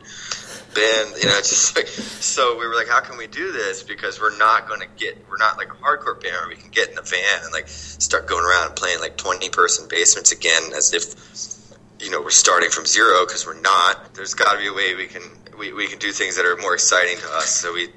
band, 0.74 1.14
you 1.20 1.26
know, 1.26 1.36
just 1.38 1.76
like 1.76 1.86
so 1.86 2.58
we 2.58 2.66
were 2.66 2.74
like, 2.74 2.88
how 2.88 3.00
can 3.00 3.18
we 3.18 3.26
do 3.26 3.52
this? 3.52 3.82
Because 3.82 4.20
we're 4.20 4.36
not 4.36 4.68
going 4.68 4.80
to 4.80 4.88
get, 4.96 5.24
we're 5.28 5.38
not 5.38 5.56
like 5.56 5.68
a 5.72 5.76
hardcore 5.76 6.20
band 6.20 6.34
where 6.40 6.48
we 6.48 6.56
can 6.56 6.70
get 6.70 6.88
in 6.88 6.94
the 6.94 7.02
van 7.02 7.44
and 7.44 7.52
like 7.52 7.68
start 7.68 8.26
going 8.26 8.44
around 8.44 8.68
and 8.68 8.76
playing 8.76 9.00
like 9.00 9.16
twenty 9.16 9.50
person 9.50 9.88
basements 9.88 10.32
again, 10.32 10.72
as 10.74 10.92
if 10.94 11.74
you 12.00 12.10
know 12.10 12.20
we're 12.20 12.30
starting 12.30 12.70
from 12.70 12.86
zero 12.86 13.26
because 13.26 13.46
we're 13.46 13.60
not. 13.60 14.14
There's 14.14 14.34
got 14.34 14.52
to 14.52 14.58
be 14.58 14.68
a 14.68 14.72
way 14.72 14.94
we 14.94 15.06
can 15.06 15.22
we, 15.58 15.72
we 15.72 15.86
can 15.86 15.98
do 15.98 16.10
things 16.10 16.36
that 16.36 16.46
are 16.46 16.56
more 16.56 16.74
exciting 16.74 17.18
to 17.18 17.26
us. 17.34 17.50
So 17.50 17.72
we 17.72 17.88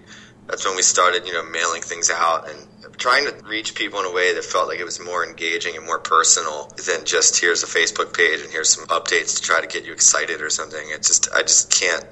that's 0.48 0.65
when 0.65 0.75
we 0.75 0.82
started, 0.82 1.25
you 1.25 1.34
know, 1.34 1.44
mailing 1.44 1.82
things 1.82 2.10
out 2.10 2.50
and 2.50 2.68
trying 2.98 3.25
to 3.25 3.34
reach 3.46 3.75
people 3.75 4.00
in 4.00 4.06
a 4.06 4.12
way 4.12 4.34
that 4.34 4.44
felt 4.44 4.68
like 4.68 4.80
it 4.80 4.84
was 4.84 5.00
more 5.00 5.25
engaging 5.25 5.75
and 5.75 5.86
more 5.86 6.00
personal 6.00 6.72
than 6.86 7.06
just 7.06 7.39
here's 7.39 7.63
a 7.63 7.65
Facebook 7.65 8.15
page 8.15 8.42
and 8.42 8.51
here's 8.51 8.70
some 8.70 8.86
updates 8.88 9.38
to 9.38 9.42
try 9.42 9.62
to 9.62 9.68
get 9.68 9.86
you 9.86 9.94
excited 9.94 10.42
or 10.42 10.50
something. 10.50 10.89
It 10.89 11.03
just 11.03 11.30
I 11.34 11.42
just 11.42 11.72
can't 11.72 12.06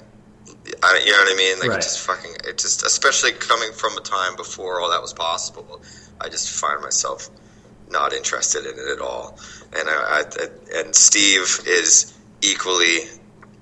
I, 0.83 1.01
you 1.05 1.11
know 1.11 1.17
what 1.19 1.33
I 1.33 1.35
mean? 1.35 1.59
Like 1.59 1.69
right. 1.69 1.79
it 1.79 1.83
just 1.83 1.99
fucking, 1.99 2.31
it 2.47 2.57
just, 2.57 2.83
especially 2.83 3.31
coming 3.31 3.71
from 3.71 3.97
a 3.97 4.01
time 4.01 4.35
before 4.35 4.81
all 4.81 4.89
that 4.91 5.01
was 5.01 5.13
possible, 5.13 5.81
I 6.19 6.29
just 6.29 6.49
find 6.49 6.81
myself 6.81 7.29
not 7.89 8.13
interested 8.13 8.65
in 8.65 8.79
it 8.79 8.87
at 8.91 8.99
all. 8.99 9.37
And 9.77 9.87
I, 9.89 10.23
I 10.23 10.79
and 10.79 10.95
Steve 10.95 11.59
is 11.67 12.17
equally, 12.41 13.09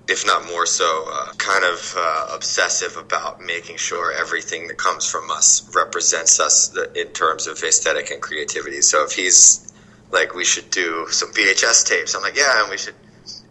if 0.08 0.26
not 0.26 0.46
more 0.48 0.66
so, 0.66 1.06
uh, 1.12 1.34
kind 1.34 1.66
of 1.66 1.96
uh, 1.98 2.28
obsessive 2.36 2.96
about 2.96 3.42
making 3.42 3.78
sure 3.78 4.14
everything 4.14 4.68
that 4.68 4.78
comes 4.78 5.06
from 5.06 5.30
us 5.30 5.70
represents 5.76 6.40
us 6.40 6.76
in 6.96 7.08
terms 7.08 7.48
of 7.48 7.62
aesthetic 7.64 8.12
and 8.12 8.22
creativity. 8.22 8.82
So 8.82 9.04
if 9.04 9.12
he's 9.12 9.72
like, 10.12 10.34
we 10.34 10.46
should 10.46 10.70
do 10.70 11.08
some 11.10 11.34
VHS 11.34 11.86
tapes, 11.88 12.16
I'm 12.16 12.22
like, 12.22 12.38
yeah, 12.38 12.62
and 12.62 12.72
we 12.72 12.78
should 12.78 12.96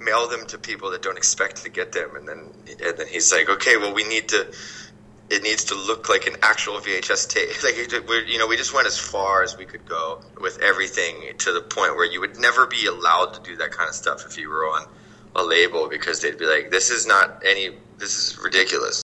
mail 0.08 0.28
them 0.28 0.46
to 0.46 0.58
people 0.58 0.90
that 0.90 1.02
don't 1.02 1.16
expect 1.16 1.62
to 1.64 1.68
get 1.68 1.92
them, 1.92 2.16
and 2.16 2.28
then 2.28 2.50
and 2.84 2.98
then 2.98 3.06
he's 3.06 3.32
like, 3.32 3.48
okay, 3.48 3.76
well, 3.76 3.94
we 3.94 4.04
need 4.04 4.28
to. 4.28 4.52
It 5.30 5.42
needs 5.42 5.64
to 5.64 5.74
look 5.74 6.08
like 6.08 6.26
an 6.26 6.36
actual 6.42 6.80
VHS 6.80 7.28
tape. 7.28 7.50
Like 7.62 8.08
we 8.08 8.32
you 8.32 8.38
know, 8.38 8.46
we 8.46 8.56
just 8.56 8.72
went 8.72 8.86
as 8.86 8.98
far 8.98 9.42
as 9.42 9.56
we 9.58 9.66
could 9.66 9.86
go 9.86 10.22
with 10.40 10.58
everything 10.62 11.14
to 11.38 11.52
the 11.52 11.60
point 11.60 11.96
where 11.96 12.06
you 12.06 12.20
would 12.20 12.38
never 12.38 12.66
be 12.66 12.86
allowed 12.86 13.34
to 13.34 13.40
do 13.42 13.56
that 13.56 13.70
kind 13.72 13.88
of 13.88 13.94
stuff 13.94 14.24
if 14.26 14.38
you 14.38 14.48
were 14.48 14.64
on 14.64 14.86
a 15.36 15.42
label 15.42 15.88
because 15.88 16.20
they'd 16.20 16.38
be 16.38 16.46
like, 16.46 16.70
"This 16.70 16.90
is 16.90 17.06
not 17.06 17.42
any. 17.44 17.76
This 17.98 18.16
is 18.16 18.38
ridiculous." 18.38 19.02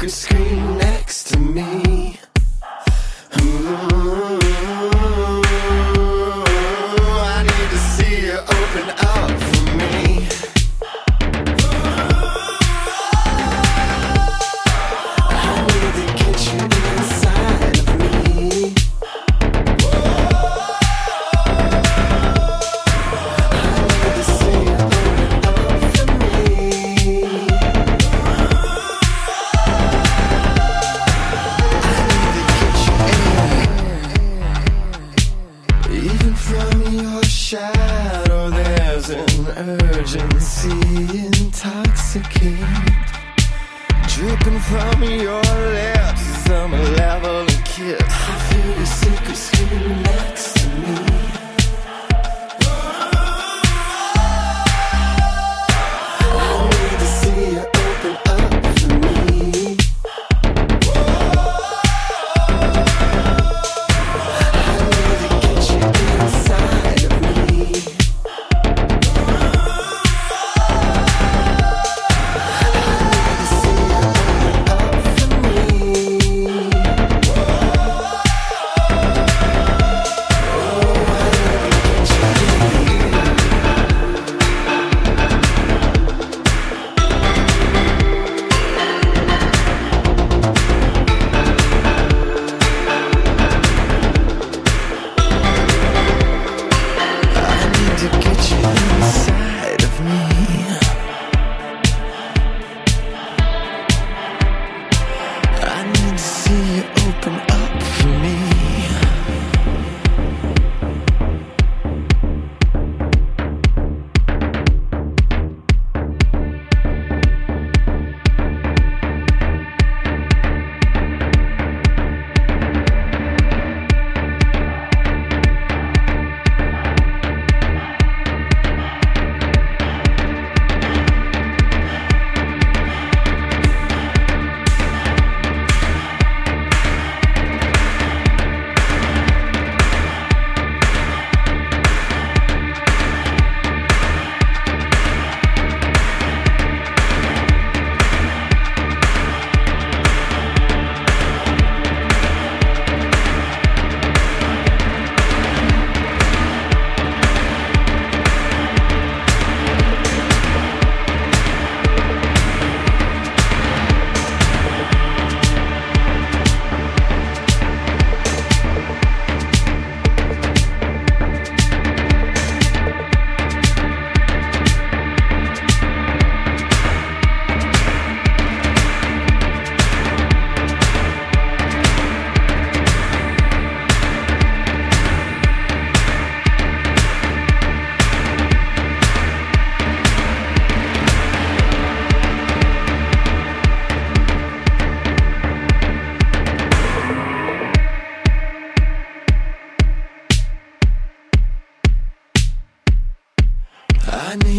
could 0.00 0.10
scream 0.10 0.78
next 0.78 1.24
to 1.24 1.38
me. 1.38 2.18
Mm-hmm. 3.32 3.99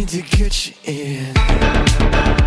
need 0.02 0.10
to 0.10 0.22
get 0.36 0.66
you 0.66 0.74
in. 0.86 2.41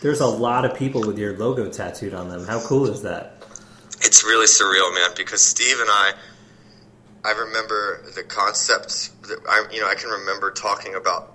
There's 0.00 0.20
a 0.20 0.26
lot 0.26 0.64
of 0.64 0.76
people 0.76 1.00
with 1.06 1.18
your 1.18 1.36
logo 1.36 1.70
tattooed 1.70 2.14
on 2.14 2.28
them. 2.28 2.46
How 2.46 2.60
cool 2.60 2.86
is 2.86 3.02
that? 3.02 3.42
It's 4.00 4.24
really 4.24 4.46
surreal, 4.46 4.94
man. 4.94 5.10
Because 5.16 5.40
Steve 5.40 5.80
and 5.80 5.88
I, 5.90 6.12
I 7.24 7.32
remember 7.32 8.04
the 8.14 8.22
concepts. 8.22 9.08
That 9.22 9.38
I, 9.48 9.66
you 9.72 9.80
know, 9.80 9.88
I 9.88 9.94
can 9.94 10.10
remember 10.10 10.50
talking 10.50 10.94
about 10.94 11.34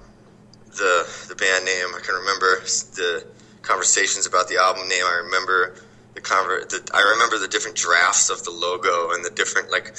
the 0.78 1.08
the 1.28 1.36
band 1.36 1.66
name. 1.66 1.88
I 1.96 2.02
can 2.02 2.16
remember 2.16 2.62
the 2.96 3.26
conversations 3.62 4.26
about 4.26 4.48
the 4.48 4.58
album 4.58 4.88
name. 4.88 5.04
I 5.06 5.22
remember 5.26 5.76
the 6.14 6.22
conver- 6.22 6.68
the, 6.70 6.88
I 6.94 7.02
remember 7.14 7.40
the 7.40 7.48
different 7.48 7.78
drafts 7.78 8.30
of 8.30 8.44
the 8.44 8.52
logo 8.52 9.12
and 9.12 9.26
the 9.26 9.32
different 9.32 9.72
like 9.72 9.96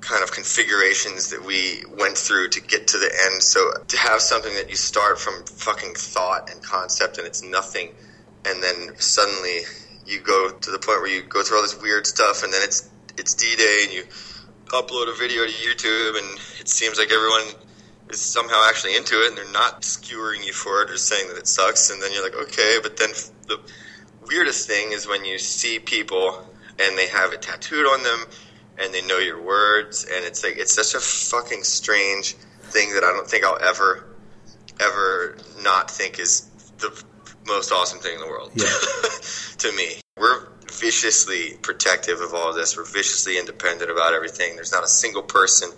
kind 0.00 0.22
of 0.22 0.32
configurations 0.32 1.30
that 1.30 1.44
we 1.44 1.84
went 1.98 2.16
through 2.16 2.48
to 2.48 2.60
get 2.60 2.88
to 2.88 2.98
the 2.98 3.10
end. 3.26 3.42
So 3.42 3.72
to 3.88 3.96
have 3.98 4.20
something 4.20 4.54
that 4.54 4.70
you 4.70 4.76
start 4.76 5.18
from 5.18 5.44
fucking 5.44 5.94
thought 5.94 6.50
and 6.50 6.62
concept 6.62 7.18
and 7.18 7.26
it's 7.26 7.42
nothing, 7.42 7.90
and 8.44 8.62
then 8.62 8.94
suddenly 8.98 9.60
you 10.06 10.20
go 10.20 10.50
to 10.50 10.70
the 10.70 10.78
point 10.78 11.00
where 11.00 11.10
you 11.10 11.22
go 11.22 11.42
through 11.42 11.58
all 11.58 11.62
this 11.62 11.80
weird 11.80 12.06
stuff, 12.06 12.42
and 12.42 12.52
then 12.52 12.62
it's 12.62 12.88
it's 13.16 13.34
D 13.34 13.54
Day, 13.56 13.80
and 13.84 13.92
you 13.92 14.04
upload 14.68 15.08
a 15.08 15.16
video 15.16 15.44
to 15.46 15.52
YouTube, 15.52 16.18
and 16.18 16.40
it 16.60 16.68
seems 16.68 16.98
like 16.98 17.12
everyone 17.12 17.42
is 18.08 18.20
somehow 18.20 18.64
actually 18.68 18.96
into 18.96 19.14
it, 19.22 19.28
and 19.28 19.36
they're 19.36 19.52
not 19.52 19.82
skewering 19.82 20.44
you 20.44 20.52
for 20.52 20.82
it 20.82 20.90
or 20.90 20.96
saying 20.96 21.28
that 21.28 21.36
it 21.36 21.46
sucks, 21.46 21.90
and 21.90 22.02
then 22.02 22.12
you're 22.12 22.22
like, 22.22 22.34
okay, 22.34 22.78
but 22.82 22.96
then 22.96 23.10
the 23.46 23.60
weirdest 24.26 24.66
thing 24.66 24.92
is 24.92 25.06
when 25.06 25.24
you 25.24 25.38
see 25.38 25.78
people 25.78 26.46
and 26.78 26.96
they 26.96 27.08
have 27.08 27.32
it 27.32 27.42
tattooed 27.42 27.86
on 27.86 28.02
them 28.02 28.24
and 28.80 28.94
they 28.94 29.02
know 29.02 29.18
your 29.18 29.40
words, 29.42 30.04
and 30.04 30.24
it's 30.24 30.42
like 30.42 30.56
it's 30.56 30.74
such 30.74 30.94
a 30.94 31.00
fucking 31.00 31.64
strange 31.64 32.34
thing 32.62 32.94
that 32.94 33.04
I 33.04 33.08
don't 33.12 33.28
think 33.28 33.44
I'll 33.44 33.60
ever 33.60 34.06
ever 34.80 35.36
not 35.62 35.90
think 35.90 36.18
is 36.18 36.42
the 36.78 37.04
most 37.46 37.72
awesome 37.72 37.98
thing 37.98 38.14
in 38.14 38.20
the 38.20 38.26
world 38.26 38.50
Yeah. 38.54 38.66
to 39.58 39.72
me. 39.76 40.00
We're 40.16 40.48
viciously 40.72 41.58
protective 41.62 42.20
of 42.20 42.32
all 42.34 42.50
of 42.50 42.56
this. 42.56 42.76
We're 42.76 42.84
viciously 42.84 43.38
independent 43.38 43.90
about 43.90 44.14
everything. 44.14 44.54
There's 44.54 44.72
not 44.72 44.84
a 44.84 44.88
single 44.88 45.22
person 45.22 45.70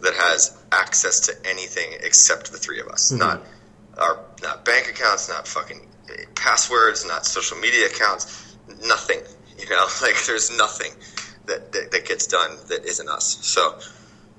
that 0.00 0.14
has 0.14 0.56
access 0.72 1.20
to 1.26 1.32
anything 1.44 1.98
except 2.00 2.50
the 2.50 2.58
three 2.58 2.80
of 2.80 2.88
us. 2.88 3.10
Mm-hmm. 3.10 3.20
Not 3.20 3.42
our 3.98 4.24
not 4.42 4.64
bank 4.64 4.88
accounts, 4.88 5.28
not 5.28 5.46
fucking 5.46 5.86
eh, 6.10 6.24
passwords, 6.34 7.06
not 7.06 7.26
social 7.26 7.58
media 7.58 7.86
accounts, 7.86 8.56
nothing. 8.84 9.20
You 9.58 9.68
know, 9.68 9.86
like 10.02 10.16
there's 10.26 10.56
nothing 10.56 10.92
that, 11.50 11.72
that, 11.72 11.90
that 11.90 12.06
gets 12.06 12.26
done 12.26 12.56
that 12.68 12.84
isn't 12.84 13.08
us. 13.08 13.44
So 13.44 13.78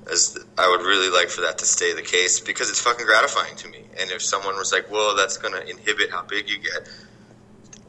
as 0.10 0.38
I 0.58 0.68
would 0.70 0.82
really 0.82 1.10
like 1.10 1.30
for 1.30 1.42
that 1.42 1.58
to 1.60 1.66
stay 1.66 1.94
the 1.94 2.02
case 2.02 2.40
because 2.40 2.70
it's 2.70 2.82
fucking 2.82 3.06
gratifying 3.06 3.56
to 3.58 3.68
me. 3.70 3.84
And 4.00 4.10
if 4.12 4.22
someone 4.22 4.56
was 4.56 4.72
like, 4.72 4.90
"Well, 4.90 5.16
that's 5.16 5.38
going 5.38 5.54
to 5.54 5.70
inhibit 5.70 6.10
how 6.10 6.24
big 6.24 6.50
you 6.50 6.60
get," 6.60 6.90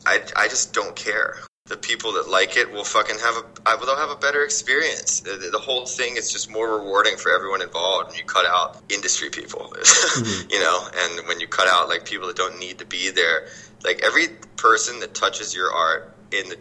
I, 0.04 0.20
I 0.36 0.48
just 0.48 0.74
don't 0.74 0.94
care. 0.94 1.38
The 1.66 1.76
people 1.76 2.12
that 2.14 2.28
like 2.28 2.56
it 2.56 2.70
will 2.70 2.84
fucking 2.84 3.18
have 3.20 3.36
a 3.36 3.44
I- 3.64 3.76
they'll 3.76 3.96
have 3.96 4.10
a 4.10 4.16
better 4.16 4.44
experience. 4.44 5.20
The, 5.20 5.48
the 5.50 5.58
whole 5.58 5.86
thing 5.86 6.16
is 6.16 6.30
just 6.30 6.50
more 6.50 6.78
rewarding 6.78 7.16
for 7.16 7.32
everyone 7.32 7.62
involved 7.62 8.10
And 8.10 8.18
you 8.18 8.24
cut 8.24 8.44
out 8.46 8.82
industry 8.90 9.30
people, 9.30 9.60
mm-hmm. 9.76 10.50
you 10.50 10.60
know, 10.60 10.88
and 10.94 11.28
when 11.28 11.40
you 11.40 11.46
cut 11.46 11.68
out 11.68 11.88
like 11.88 12.04
people 12.04 12.26
that 12.26 12.36
don't 12.36 12.58
need 12.58 12.78
to 12.78 12.84
be 12.84 13.10
there. 13.10 13.46
Like 13.84 14.02
every 14.04 14.28
person 14.56 15.00
that 15.00 15.14
touches 15.14 15.54
your 15.54 15.72
art 15.72 16.14
in 16.30 16.48
the 16.48 16.56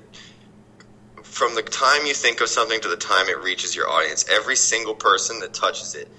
from 1.32 1.56
the 1.56 1.62
time 1.63 2.06
you 2.06 2.13
think 2.13 2.41
of 2.41 2.50
something 2.50 2.82
to 2.82 2.89
the 2.89 2.98
time 2.98 3.30
it 3.30 3.39
reaches 3.39 3.74
your 3.74 3.89
audience, 3.89 4.26
every 4.30 4.58
single 4.58 4.94
person 4.94 5.39
that 5.39 5.54
touches 5.54 5.96
it 5.96 6.10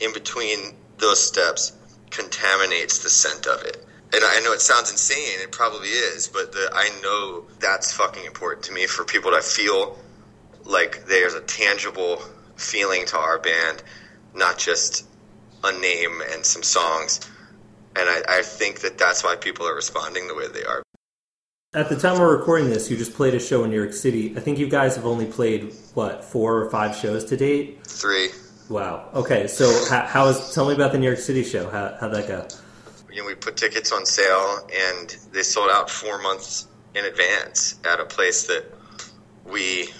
in 0.00 0.12
between 0.12 0.74
those 0.98 1.24
steps 1.24 1.72
contaminates 2.10 2.98
the 2.98 3.08
scent 3.08 3.46
of 3.46 3.62
it. 3.62 3.76
And 4.12 4.24
I 4.24 4.40
know 4.40 4.52
it 4.52 4.60
sounds 4.60 4.90
insane, 4.90 5.40
it 5.40 5.52
probably 5.52 5.88
is, 5.88 6.26
but 6.26 6.52
the, 6.52 6.70
I 6.74 6.90
know 7.02 7.44
that's 7.60 7.92
fucking 7.92 8.24
important 8.24 8.64
to 8.64 8.72
me 8.72 8.86
for 8.86 9.04
people 9.04 9.30
to 9.30 9.42
feel 9.42 9.96
like 10.64 11.06
there's 11.06 11.34
a 11.34 11.40
tangible 11.42 12.20
feeling 12.56 13.06
to 13.06 13.16
our 13.16 13.38
band, 13.38 13.82
not 14.34 14.58
just 14.58 15.06
a 15.62 15.72
name 15.78 16.20
and 16.32 16.44
some 16.44 16.64
songs. 16.64 17.20
And 17.94 18.08
I, 18.08 18.22
I 18.28 18.42
think 18.42 18.80
that 18.80 18.98
that's 18.98 19.22
why 19.22 19.36
people 19.36 19.68
are 19.68 19.74
responding 19.74 20.26
the 20.26 20.34
way 20.34 20.48
they 20.48 20.64
are. 20.64 20.82
At 21.74 21.90
the 21.90 21.96
time 21.96 22.18
we're 22.18 22.34
recording 22.34 22.70
this, 22.70 22.90
you 22.90 22.96
just 22.96 23.12
played 23.12 23.34
a 23.34 23.38
show 23.38 23.62
in 23.62 23.68
New 23.68 23.76
York 23.76 23.92
City. 23.92 24.34
I 24.34 24.40
think 24.40 24.56
you 24.58 24.70
guys 24.70 24.96
have 24.96 25.04
only 25.04 25.26
played 25.26 25.74
what 25.92 26.24
four 26.24 26.56
or 26.56 26.70
five 26.70 26.96
shows 26.96 27.26
to 27.26 27.36
date. 27.36 27.86
Three, 27.86 28.30
Wow. 28.70 29.10
Okay, 29.12 29.46
so 29.48 29.70
how, 29.90 30.06
how 30.06 30.26
is? 30.28 30.54
Tell 30.54 30.66
me 30.66 30.74
about 30.74 30.92
the 30.92 30.98
New 30.98 31.04
York 31.06 31.18
City 31.18 31.44
show. 31.44 31.68
How 31.68 31.94
how'd 32.00 32.14
that 32.14 32.26
go? 32.26 32.48
you 33.12 33.20
know, 33.20 33.26
we 33.26 33.34
put 33.34 33.58
tickets 33.58 33.92
on 33.92 34.06
sale 34.06 34.66
and 34.74 35.14
they 35.32 35.42
sold 35.42 35.68
out 35.70 35.90
four 35.90 36.22
months 36.22 36.68
in 36.94 37.04
advance 37.04 37.78
at 37.90 38.00
a 38.00 38.04
place 38.06 38.46
that 38.46 38.64
we 39.44 39.90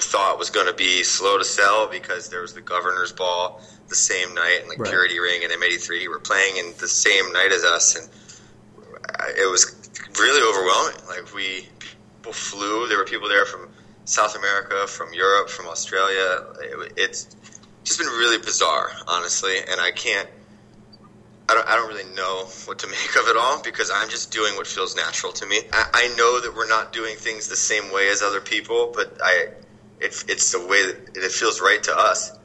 thought 0.00 0.40
was 0.40 0.50
going 0.50 0.66
to 0.66 0.74
be 0.74 1.04
slow 1.04 1.38
to 1.38 1.44
sell 1.44 1.86
because 1.88 2.28
there 2.30 2.40
was 2.42 2.52
the 2.52 2.60
governor's 2.60 3.12
ball 3.12 3.60
the 3.88 3.94
same 3.94 4.34
night 4.34 4.58
and 4.62 4.70
the 4.72 4.76
Right. 4.76 4.90
Purity 4.90 5.20
Ring 5.20 5.42
and 5.44 5.52
M83 5.52 6.08
were 6.08 6.18
playing 6.18 6.56
in 6.56 6.72
the 6.80 6.88
same 6.88 7.32
night 7.32 7.52
as 7.52 7.62
us 7.62 7.94
and 7.96 8.08
it 9.38 9.48
was 9.48 9.83
really 10.18 10.42
overwhelming. 10.42 11.00
Like 11.08 11.34
we 11.34 11.68
people 12.24 12.32
flew. 12.32 12.88
There 12.88 12.96
were 12.96 13.04
people 13.04 13.28
there 13.28 13.44
from 13.44 13.68
South 14.06 14.34
America, 14.36 14.86
from 14.86 15.12
Europe, 15.12 15.50
from 15.50 15.66
Australia. 15.66 16.44
It, 16.60 16.92
it's 16.96 17.36
just 17.84 17.98
been 17.98 18.08
really 18.08 18.38
bizarre, 18.38 18.90
honestly, 19.06 19.58
and 19.58 19.78
I 19.80 19.90
can't. 19.90 20.28
I 21.46 21.52
don't, 21.52 21.68
I 21.68 21.76
don't 21.76 21.88
really 21.88 22.10
know 22.14 22.46
what 22.64 22.78
to 22.78 22.86
make 22.88 23.16
of 23.20 23.28
it 23.28 23.36
all 23.36 23.62
because 23.62 23.90
I'm 23.94 24.08
just 24.08 24.32
doing 24.32 24.56
what 24.56 24.66
feels 24.66 24.96
natural 24.96 25.32
to 25.34 25.46
me. 25.46 25.60
I, 25.72 25.90
I 25.92 26.14
know 26.16 26.40
that 26.40 26.54
we're 26.56 26.68
not 26.68 26.94
doing 26.94 27.16
things 27.16 27.48
the 27.48 27.56
same 27.56 27.92
way 27.92 28.08
as 28.08 28.22
other 28.22 28.40
people, 28.40 28.90
but 28.94 29.18
I, 29.22 29.48
it, 30.00 30.24
it's 30.28 30.52
the 30.52 30.66
way 30.66 30.86
that 30.86 31.16
it 31.16 31.32
feels 31.32 31.60
right 31.60 31.82
to 31.82 31.94
us. 31.94 32.38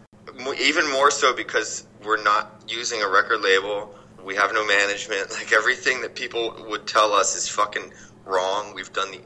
Even 0.59 0.91
more 0.91 1.11
so 1.11 1.33
because 1.33 1.85
we're 2.03 2.21
not 2.21 2.61
using 2.67 3.01
a 3.01 3.07
record 3.07 3.41
label. 3.41 3.95
We 4.23 4.35
have 4.35 4.53
no 4.53 4.65
management. 4.65 5.31
Like 5.39 5.53
everything 5.53 6.01
that 6.01 6.15
people 6.15 6.55
would 6.69 6.85
tell 6.87 7.13
us 7.13 7.35
is 7.35 7.47
fucking 7.47 7.93
wrong. 8.25 8.73
We've 8.73 8.91
done 8.91 9.11
the, 9.11 9.21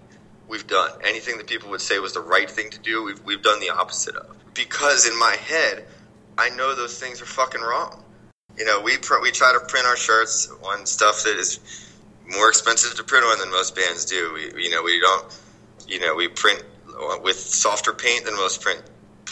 we've 0.48 0.68
done 0.68 0.92
anything 1.04 1.38
that 1.38 1.48
people 1.48 1.70
would 1.72 1.82
say 1.82 2.00
was 2.00 2.14
the 2.14 2.22
right 2.22 2.50
thing 2.50 2.70
to 2.72 2.80
do. 2.80 3.04
We've 3.04 3.24
we've 3.24 3.42
done 3.42 3.60
the 3.60 3.72
opposite 3.72 4.16
of 4.16 4.36
because 4.54 5.08
in 5.08 5.18
my 5.18 5.36
head, 5.36 5.86
I 6.38 6.50
know 6.50 6.76
those 6.76 7.00
things 7.00 7.22
are 7.22 7.26
fucking 7.26 7.62
wrong. 7.62 8.04
You 8.58 8.66
know, 8.66 8.82
we 8.82 8.98
pr- 8.98 9.22
we 9.22 9.32
try 9.32 9.52
to 9.54 9.66
print 9.66 9.88
our 9.88 9.98
shirts 9.98 10.52
on 10.64 10.86
stuff 10.86 11.24
that 11.24 11.38
is 11.38 11.60
more 12.28 12.50
expensive 12.50 12.96
to 12.96 13.04
print 13.04 13.26
on 13.26 13.40
than 13.40 13.50
most 13.50 13.76
bands 13.76 14.06
do. 14.06 14.34
We, 14.34 14.64
you 14.64 14.70
know, 14.70 14.84
we 14.84 15.00
don't, 15.00 15.42
you 15.88 16.00
know, 16.00 16.16
we 16.16 16.28
print 16.28 16.64
with 17.22 17.38
softer 17.38 17.94
paint 17.94 18.26
than 18.26 18.36
most 18.36 18.62
print 18.62 18.82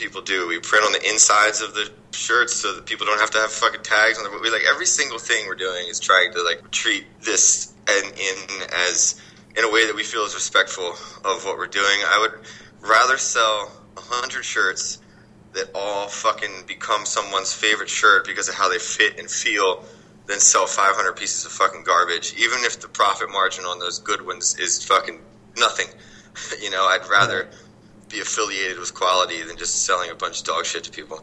people 0.01 0.21
do. 0.21 0.47
We 0.47 0.59
print 0.59 0.83
on 0.83 0.91
the 0.91 1.09
insides 1.09 1.61
of 1.61 1.73
the 1.73 1.89
shirts 2.11 2.55
so 2.55 2.75
that 2.75 2.85
people 2.85 3.05
don't 3.05 3.19
have 3.19 3.31
to 3.31 3.37
have 3.37 3.51
fucking 3.51 3.83
tags 3.83 4.17
on 4.17 4.23
them. 4.23 4.41
We 4.41 4.49
like 4.49 4.63
every 4.69 4.87
single 4.87 5.19
thing 5.19 5.45
we're 5.47 5.55
doing 5.55 5.87
is 5.87 5.99
trying 5.99 6.33
to 6.33 6.43
like 6.43 6.71
treat 6.71 7.05
this 7.21 7.73
and 7.87 8.05
in 8.13 8.63
as 8.89 9.21
in 9.55 9.63
a 9.63 9.71
way 9.71 9.85
that 9.85 9.95
we 9.95 10.03
feel 10.03 10.23
is 10.23 10.33
respectful 10.33 10.89
of 11.23 11.45
what 11.45 11.57
we're 11.57 11.67
doing. 11.67 11.85
I 12.05 12.19
would 12.19 12.45
rather 12.81 13.17
sell 13.17 13.71
a 13.95 14.01
hundred 14.01 14.43
shirts 14.43 14.99
that 15.53 15.69
all 15.75 16.07
fucking 16.07 16.63
become 16.67 17.05
someone's 17.05 17.53
favorite 17.53 17.89
shirt 17.89 18.25
because 18.25 18.47
of 18.49 18.55
how 18.55 18.69
they 18.69 18.79
fit 18.79 19.19
and 19.19 19.29
feel 19.29 19.83
than 20.27 20.39
sell 20.39 20.65
500 20.65 21.13
pieces 21.13 21.45
of 21.45 21.51
fucking 21.51 21.83
garbage, 21.83 22.33
even 22.37 22.59
if 22.61 22.79
the 22.79 22.87
profit 22.87 23.29
margin 23.29 23.65
on 23.65 23.79
those 23.79 23.99
good 23.99 24.25
ones 24.25 24.57
is 24.57 24.83
fucking 24.83 25.19
nothing. 25.57 25.87
you 26.61 26.69
know, 26.69 26.85
I'd 26.85 27.07
rather 27.09 27.49
be 28.11 28.19
affiliated 28.19 28.79
with 28.79 28.93
quality 28.93 29.41
than 29.43 29.57
just 29.57 29.85
selling 29.85 30.11
a 30.11 30.15
bunch 30.15 30.39
of 30.39 30.45
dog 30.45 30.65
shit 30.65 30.83
to 30.83 30.91
people. 30.91 31.21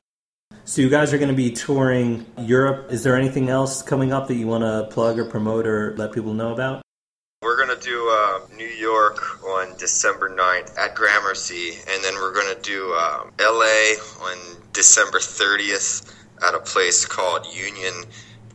So 0.64 0.82
you 0.82 0.90
guys 0.90 1.12
are 1.14 1.18
going 1.18 1.30
to 1.30 1.36
be 1.36 1.50
touring 1.50 2.26
Europe. 2.36 2.92
Is 2.92 3.02
there 3.02 3.16
anything 3.16 3.48
else 3.48 3.82
coming 3.82 4.12
up 4.12 4.28
that 4.28 4.34
you 4.34 4.46
want 4.46 4.64
to 4.64 4.88
plug 4.92 5.18
or 5.18 5.24
promote 5.24 5.66
or 5.66 5.96
let 5.96 6.12
people 6.12 6.34
know 6.34 6.52
about? 6.52 6.82
We're 7.40 7.56
going 7.56 7.78
to 7.78 7.82
do 7.82 8.10
uh, 8.12 8.40
New 8.56 8.66
York 8.66 9.44
on 9.44 9.76
December 9.78 10.28
9th 10.28 10.76
at 10.76 10.94
Gramercy, 10.94 11.70
and 11.88 12.04
then 12.04 12.14
we're 12.14 12.34
going 12.34 12.54
to 12.54 12.60
do 12.60 12.92
um, 12.94 13.32
LA 13.40 13.94
on 14.20 14.36
December 14.72 15.18
30th 15.18 16.12
at 16.46 16.54
a 16.54 16.58
place 16.58 17.06
called 17.06 17.46
Union. 17.46 17.94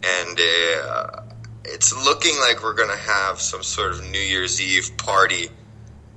And 0.03 0.39
uh, 0.39 1.21
it's 1.63 1.95
looking 1.95 2.35
like 2.41 2.61
we're 2.61 2.75
going 2.75 2.91
to 2.91 3.03
have 3.03 3.39
some 3.39 3.63
sort 3.63 3.93
of 3.93 4.03
New 4.11 4.19
Year's 4.19 4.61
Eve 4.61 4.91
party 4.97 5.49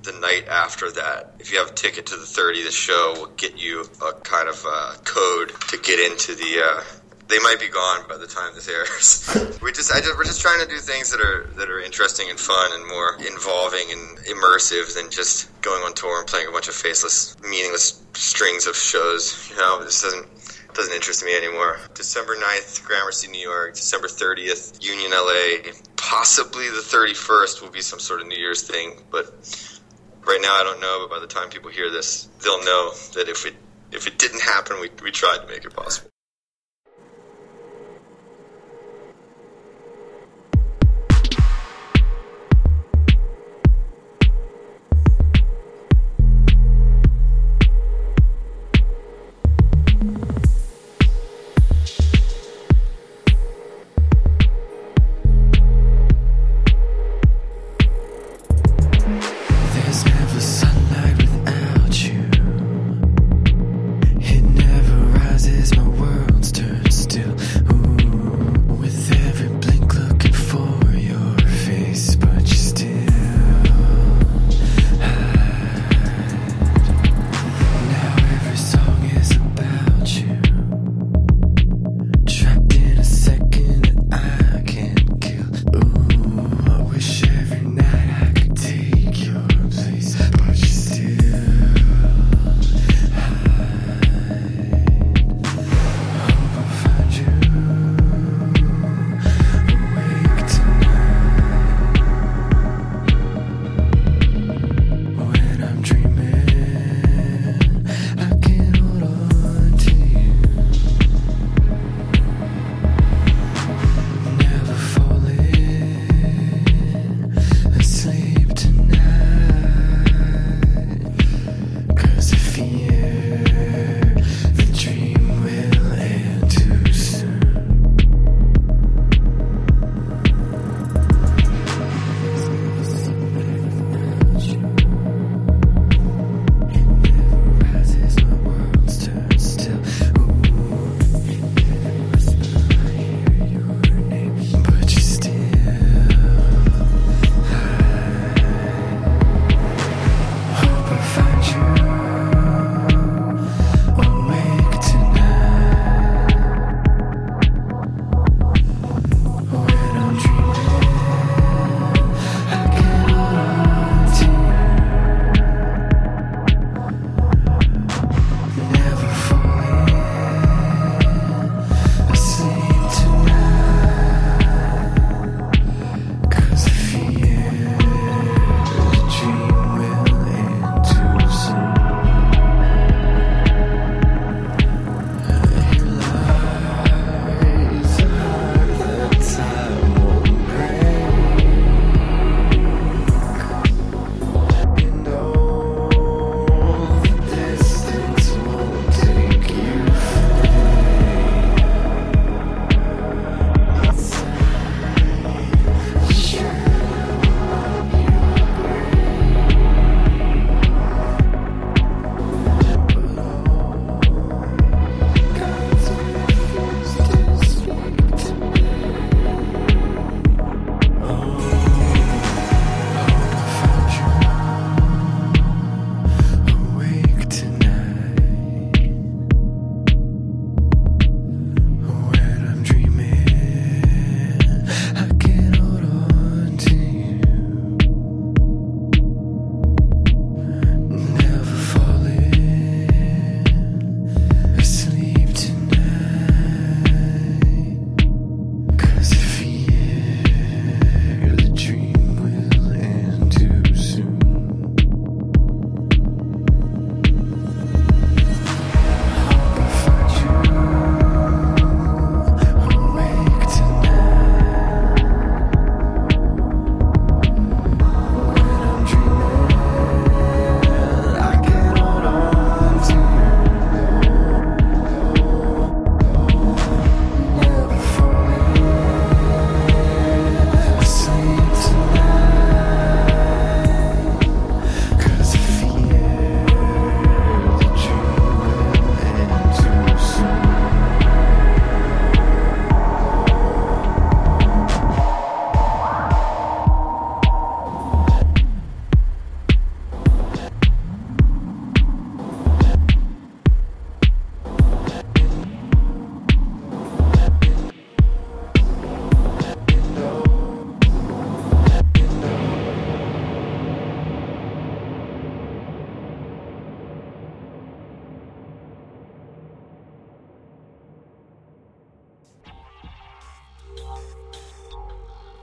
the 0.06 0.18
night 0.20 0.46
after 0.48 0.90
that. 0.92 1.34
If 1.38 1.52
you 1.52 1.58
have 1.58 1.70
a 1.70 1.74
ticket 1.74 2.06
to 2.06 2.16
the 2.16 2.24
30th 2.24 2.70
show, 2.70 3.12
we'll 3.16 3.26
get 3.36 3.58
you 3.58 3.84
a 4.02 4.12
kind 4.12 4.48
of 4.48 4.64
uh, 4.66 4.94
code 5.04 5.52
to 5.68 5.78
get 5.78 6.00
into 6.00 6.34
the. 6.34 6.62
Uh, 6.64 6.82
they 7.28 7.40
might 7.40 7.58
be 7.58 7.68
gone 7.68 8.06
by 8.08 8.16
the 8.16 8.26
time 8.26 8.54
this 8.54 8.68
airs. 8.68 9.58
we 9.62 9.72
just, 9.72 9.92
I 9.92 9.98
just, 9.98 10.16
we're 10.16 10.24
just 10.24 10.40
trying 10.40 10.60
to 10.60 10.68
do 10.68 10.78
things 10.78 11.10
that 11.10 11.20
are 11.20 11.50
that 11.56 11.68
are 11.68 11.80
interesting 11.80 12.30
and 12.30 12.38
fun 12.38 12.70
and 12.72 12.86
more 12.86 13.16
involving 13.18 13.90
and 13.90 14.18
immersive 14.18 14.94
than 14.94 15.10
just 15.10 15.50
going 15.60 15.82
on 15.82 15.92
tour 15.94 16.20
and 16.20 16.28
playing 16.28 16.46
a 16.46 16.52
bunch 16.52 16.68
of 16.68 16.74
faceless, 16.74 17.36
meaningless 17.42 18.00
strings 18.14 18.66
of 18.66 18.76
shows. 18.76 19.50
You 19.50 19.56
know, 19.56 19.82
this 19.82 20.02
doesn't 20.02 20.28
doesn't 20.76 20.94
interest 20.94 21.24
me 21.24 21.34
anymore. 21.34 21.80
December 21.94 22.36
9th, 22.36 22.84
Gramercy, 22.84 23.28
New 23.28 23.40
York. 23.40 23.74
December 23.74 24.08
30th, 24.08 24.84
Union, 24.84 25.10
LA. 25.10 25.72
Possibly 25.96 26.68
the 26.68 26.84
31st 26.84 27.62
will 27.62 27.70
be 27.70 27.80
some 27.80 27.98
sort 27.98 28.20
of 28.20 28.28
New 28.28 28.36
Year's 28.36 28.62
thing, 28.62 28.92
but 29.10 29.26
right 30.26 30.40
now 30.42 30.54
I 30.54 30.64
don't 30.64 30.80
know. 30.80 31.06
But 31.08 31.16
by 31.16 31.20
the 31.20 31.26
time 31.26 31.48
people 31.50 31.70
hear 31.70 31.90
this, 31.90 32.28
they'll 32.42 32.64
know 32.64 32.92
that 33.14 33.28
if 33.28 33.46
it 33.46 33.54
if 33.92 34.06
it 34.06 34.18
didn't 34.18 34.42
happen, 34.42 34.80
we 34.80 34.90
we 35.02 35.10
tried 35.10 35.38
to 35.38 35.46
make 35.46 35.64
it 35.64 35.74
possible. 35.74 36.10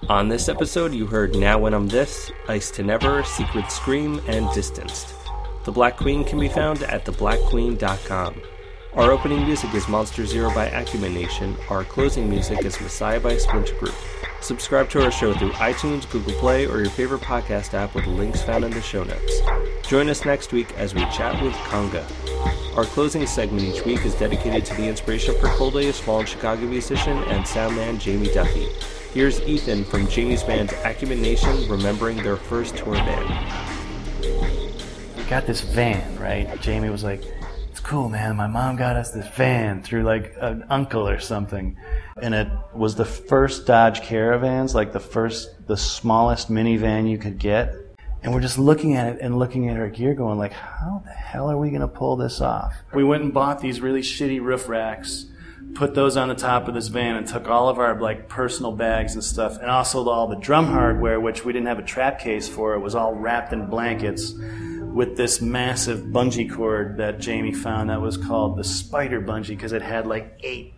On 0.10 0.28
this 0.28 0.50
episode, 0.50 0.94
you 0.94 1.06
heard 1.06 1.34
Now 1.34 1.60
When 1.60 1.74
I'm 1.74 1.88
This, 1.88 2.30
Ice 2.50 2.70
to 2.72 2.84
Never, 2.84 3.24
Secret 3.24 3.72
Scream, 3.72 4.22
and 4.28 4.52
Distanced. 4.54 5.14
The 5.64 5.72
Black 5.72 5.96
Queen 5.96 6.26
can 6.26 6.40
be 6.40 6.50
found 6.50 6.84
at 6.84 7.06
theblackqueen.com. 7.06 8.42
Our 8.96 9.12
opening 9.12 9.46
music 9.46 9.74
is 9.74 9.88
Monster 9.88 10.26
Zero 10.26 10.54
by 10.54 10.66
Acumen 10.68 11.14
Nation. 11.14 11.56
Our 11.70 11.86
closing 11.86 12.30
music 12.30 12.66
is 12.66 12.82
Messiah 12.82 13.20
by 13.20 13.38
Splinter 13.38 13.76
Group. 13.76 13.96
Subscribe 14.42 14.90
to 14.90 15.04
our 15.04 15.12
show 15.12 15.34
through 15.34 15.52
iTunes, 15.54 16.10
Google 16.10 16.34
Play, 16.34 16.68
or 16.68 16.80
your 16.80 16.90
favorite 16.90 17.22
podcast 17.22 17.74
app 17.74 17.96
with 17.96 18.06
links 18.06 18.42
found 18.42 18.66
in 18.66 18.72
the 18.72 18.82
show 18.82 19.06
notes. 19.06 19.42
Join 19.88 20.10
us 20.10 20.26
next 20.26 20.52
week 20.52 20.74
as 20.78 20.94
we 20.94 21.02
chat 21.12 21.42
with 21.42 21.54
Kanga. 21.70 22.06
Our 22.76 22.84
closing 22.84 23.26
segment 23.26 23.64
each 23.64 23.86
week 23.86 24.06
is 24.06 24.16
dedicated 24.16 24.66
to 24.66 24.76
the 24.76 24.88
inspiration 24.88 25.34
for 25.40 25.48
Coldwaves' 25.48 26.02
fallen 26.02 26.26
Chicago 26.26 26.64
musician 26.64 27.20
and 27.20 27.46
soundman 27.46 28.00
Jamie 28.00 28.34
Duffy. 28.34 28.68
Here's 29.14 29.40
Ethan 29.42 29.84
from 29.84 30.08
Jamie's 30.08 30.42
band 30.42 30.74
Acumen 30.84 31.22
Nation 31.22 31.70
remembering 31.70 32.18
their 32.24 32.36
first 32.36 32.76
tour 32.76 32.96
band. 32.96 33.30
We 35.16 35.24
got 35.26 35.46
this 35.46 35.62
van, 35.62 36.18
right? 36.18 36.60
Jamie 36.62 36.90
was 36.90 37.04
like, 37.04 37.24
it's 37.70 37.80
cool, 37.80 38.10
man. 38.10 38.36
My 38.36 38.48
mom 38.48 38.76
got 38.76 38.96
us 38.96 39.12
this 39.12 39.28
van 39.36 39.84
through 39.84 40.02
like 40.02 40.34
an 40.42 40.66
uncle 40.68 41.08
or 41.08 41.20
something. 41.20 41.78
And 42.24 42.34
it 42.34 42.48
was 42.74 42.96
the 42.96 43.06
first 43.06 43.68
Dodge 43.68 44.02
Caravans, 44.02 44.74
like 44.74 44.94
the 44.94 45.00
first, 45.00 45.68
the 45.68 45.78
smallest 45.78 46.50
minivan 46.50 47.08
you 47.08 47.20
could 47.20 47.38
get. 47.38 47.76
And 48.24 48.34
we're 48.34 48.42
just 48.42 48.58
looking 48.58 48.96
at 48.96 49.16
it 49.16 49.22
and 49.22 49.38
looking 49.38 49.70
at 49.70 49.78
our 49.78 49.90
gear 49.90 50.16
going 50.16 50.40
like, 50.40 50.54
how 50.54 51.04
the 51.06 51.12
hell 51.12 51.52
are 51.52 51.58
we 51.58 51.70
going 51.70 51.82
to 51.82 51.88
pull 51.88 52.16
this 52.16 52.42
off? 52.42 52.74
We 52.96 53.04
went 53.04 53.22
and 53.22 53.32
bought 53.32 53.60
these 53.60 53.80
really 53.80 54.02
shitty 54.02 54.42
roof 54.42 54.68
racks, 54.68 55.28
put 55.76 55.96
those 55.96 56.18
on 56.18 56.28
the 56.28 56.36
top 56.36 56.68
of 56.68 56.74
this 56.74 56.88
van 56.88 57.16
and 57.16 57.28
took 57.28 57.48
all 57.48 57.70
of 57.70 57.80
our 57.80 58.00
like 58.00 58.30
personal 58.30 58.72
bags 58.72 59.14
and 59.14 59.24
stuff 59.24 59.58
and 59.58 59.70
also 59.70 60.08
all 60.08 60.28
the 60.28 60.36
drum 60.36 60.68
hardware, 60.68 61.20
which 61.20 61.44
we 61.44 61.54
didn't 61.54 61.68
have 61.68 61.80
a 61.80 61.84
trap 61.84 62.20
case 62.20 62.48
for. 62.48 62.74
It 62.76 62.80
was 62.80 62.96
all 62.96 63.14
wrapped 63.14 63.54
in 63.54 63.68
blankets 63.68 64.34
with 64.34 65.18
this 65.18 65.42
massive 65.42 66.00
bungee 66.02 66.52
cord 66.52 66.98
that 66.98 67.20
Jamie 67.20 67.54
found 67.54 67.90
that 67.90 68.02
was 68.02 68.18
called 68.18 68.58
the 68.58 68.64
spider 68.64 69.20
bungee 69.20 69.50
because 69.50 69.74
it 69.74 69.82
had 69.82 70.06
like 70.06 70.40
eight 70.44 70.74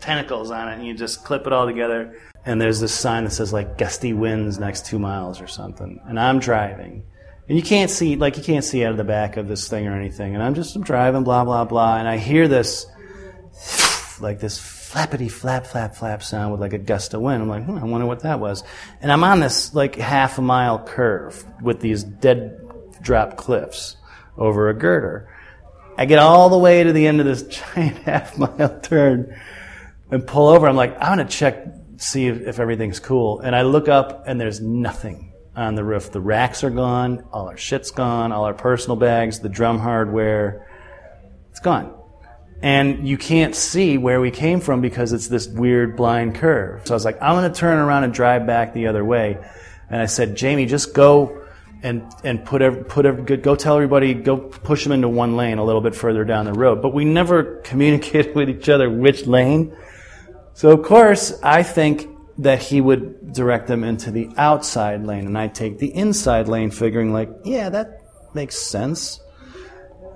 tentacles 0.00 0.50
on 0.50 0.68
it 0.68 0.74
and 0.74 0.86
you 0.86 0.94
just 0.94 1.24
clip 1.24 1.46
it 1.46 1.52
all 1.52 1.64
together 1.64 2.16
and 2.44 2.60
there's 2.60 2.80
this 2.80 2.92
sign 2.92 3.24
that 3.24 3.30
says 3.30 3.52
like 3.52 3.78
gusty 3.78 4.12
winds 4.12 4.58
next 4.58 4.86
two 4.86 4.98
miles 4.98 5.40
or 5.40 5.46
something. 5.46 6.00
And 6.06 6.18
i'm 6.18 6.40
driving. 6.40 7.04
And 7.48 7.56
you 7.56 7.62
can't 7.62 7.90
see 7.90 8.16
like 8.16 8.36
you 8.36 8.42
can't 8.42 8.64
see 8.64 8.84
out 8.84 8.90
of 8.90 8.96
the 8.96 9.04
back 9.04 9.36
of 9.36 9.46
this 9.46 9.68
thing 9.68 9.86
or 9.86 9.96
anything. 9.96 10.34
And 10.34 10.42
i'm 10.42 10.54
just 10.54 10.74
I'm 10.74 10.82
driving 10.82 11.22
blah 11.22 11.44
blah 11.44 11.64
blah. 11.64 11.98
And 11.98 12.08
i 12.08 12.16
hear 12.16 12.48
this 12.48 12.86
like 14.22 14.40
this 14.40 14.58
flappity 14.58 15.30
flap 15.30 15.66
flap 15.66 15.94
flap 15.94 16.22
sound 16.22 16.52
with 16.52 16.60
like 16.60 16.72
a 16.72 16.78
gust 16.78 17.14
of 17.14 17.20
wind 17.20 17.42
i'm 17.42 17.48
like 17.48 17.64
hmm, 17.64 17.78
i 17.78 17.84
wonder 17.84 18.06
what 18.06 18.20
that 18.20 18.40
was 18.40 18.62
and 19.00 19.10
i'm 19.10 19.24
on 19.24 19.40
this 19.40 19.74
like 19.74 19.96
half 19.96 20.38
a 20.38 20.42
mile 20.42 20.78
curve 20.78 21.44
with 21.60 21.80
these 21.80 22.04
dead 22.04 22.58
drop 23.00 23.36
cliffs 23.36 23.96
over 24.38 24.68
a 24.68 24.74
girder 24.74 25.28
i 25.98 26.04
get 26.04 26.18
all 26.18 26.48
the 26.48 26.58
way 26.58 26.84
to 26.84 26.92
the 26.92 27.06
end 27.06 27.20
of 27.20 27.26
this 27.26 27.42
giant 27.74 27.98
half 27.98 28.38
mile 28.38 28.80
turn 28.80 29.34
and 30.12 30.26
pull 30.26 30.48
over. 30.48 30.68
I'm 30.68 30.76
like, 30.76 30.94
I'm 30.94 31.16
gonna 31.16 31.24
check, 31.24 31.66
see 31.96 32.26
if, 32.26 32.42
if 32.42 32.60
everything's 32.60 33.00
cool. 33.00 33.40
And 33.40 33.56
I 33.56 33.62
look 33.62 33.88
up 33.88 34.24
and 34.26 34.40
there's 34.40 34.60
nothing 34.60 35.32
on 35.56 35.74
the 35.74 35.82
roof. 35.82 36.12
The 36.12 36.20
racks 36.20 36.62
are 36.62 36.70
gone, 36.70 37.24
all 37.32 37.48
our 37.48 37.56
shit's 37.56 37.90
gone, 37.90 38.30
all 38.30 38.44
our 38.44 38.54
personal 38.54 38.96
bags, 38.96 39.40
the 39.40 39.48
drum 39.48 39.78
hardware, 39.78 40.68
it's 41.50 41.60
gone. 41.60 41.98
And 42.62 43.08
you 43.08 43.18
can't 43.18 43.56
see 43.56 43.98
where 43.98 44.20
we 44.20 44.30
came 44.30 44.60
from 44.60 44.80
because 44.80 45.12
it's 45.12 45.26
this 45.26 45.48
weird 45.48 45.96
blind 45.96 46.36
curve. 46.36 46.86
So 46.86 46.94
I 46.94 46.96
was 46.96 47.04
like, 47.04 47.20
I'm 47.20 47.34
gonna 47.34 47.52
turn 47.52 47.78
around 47.78 48.04
and 48.04 48.14
drive 48.14 48.46
back 48.46 48.72
the 48.72 48.86
other 48.86 49.04
way. 49.04 49.38
And 49.90 50.00
I 50.00 50.06
said, 50.06 50.36
Jamie, 50.36 50.66
just 50.66 50.94
go 50.94 51.42
and 51.82 52.04
and 52.22 52.44
put 52.44 52.62
every, 52.62 52.84
put 52.84 53.04
every, 53.04 53.36
go 53.36 53.56
tell 53.56 53.74
everybody 53.74 54.14
go 54.14 54.36
push 54.36 54.84
them 54.84 54.92
into 54.92 55.08
one 55.08 55.36
lane 55.36 55.58
a 55.58 55.64
little 55.64 55.80
bit 55.80 55.96
further 55.96 56.24
down 56.24 56.44
the 56.44 56.52
road. 56.52 56.80
But 56.80 56.94
we 56.94 57.04
never 57.04 57.56
communicated 57.64 58.34
with 58.34 58.48
each 58.48 58.68
other 58.68 58.88
which 58.88 59.26
lane. 59.26 59.76
So 60.54 60.70
of 60.70 60.84
course, 60.84 61.40
I 61.42 61.62
think 61.62 62.08
that 62.38 62.62
he 62.62 62.80
would 62.80 63.32
direct 63.32 63.66
them 63.66 63.84
into 63.84 64.10
the 64.10 64.30
outside 64.36 65.04
lane, 65.04 65.26
and 65.26 65.36
I 65.36 65.48
take 65.48 65.78
the 65.78 65.94
inside 65.94 66.48
lane, 66.48 66.70
figuring 66.70 67.12
like, 67.12 67.30
yeah, 67.44 67.68
that 67.68 68.02
makes 68.34 68.56
sense. 68.56 69.20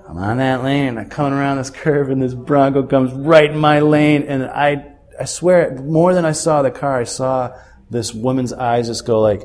I'm 0.07 0.17
on 0.17 0.37
that 0.37 0.63
lane, 0.63 0.87
and 0.87 0.99
I'm 0.99 1.09
coming 1.09 1.33
around 1.33 1.57
this 1.57 1.69
curve, 1.69 2.09
and 2.09 2.21
this 2.21 2.33
Bronco 2.33 2.83
comes 2.83 3.11
right 3.11 3.51
in 3.51 3.57
my 3.57 3.79
lane, 3.79 4.23
and 4.23 4.45
I, 4.45 4.93
I 5.19 5.25
swear, 5.25 5.75
more 5.75 6.13
than 6.13 6.23
I 6.23 6.31
saw 6.31 6.61
the 6.61 6.71
car, 6.71 6.99
I 6.99 7.03
saw 7.03 7.57
this 7.89 8.13
woman's 8.13 8.53
eyes 8.53 8.87
just 8.87 9.05
go 9.05 9.19
like 9.19 9.43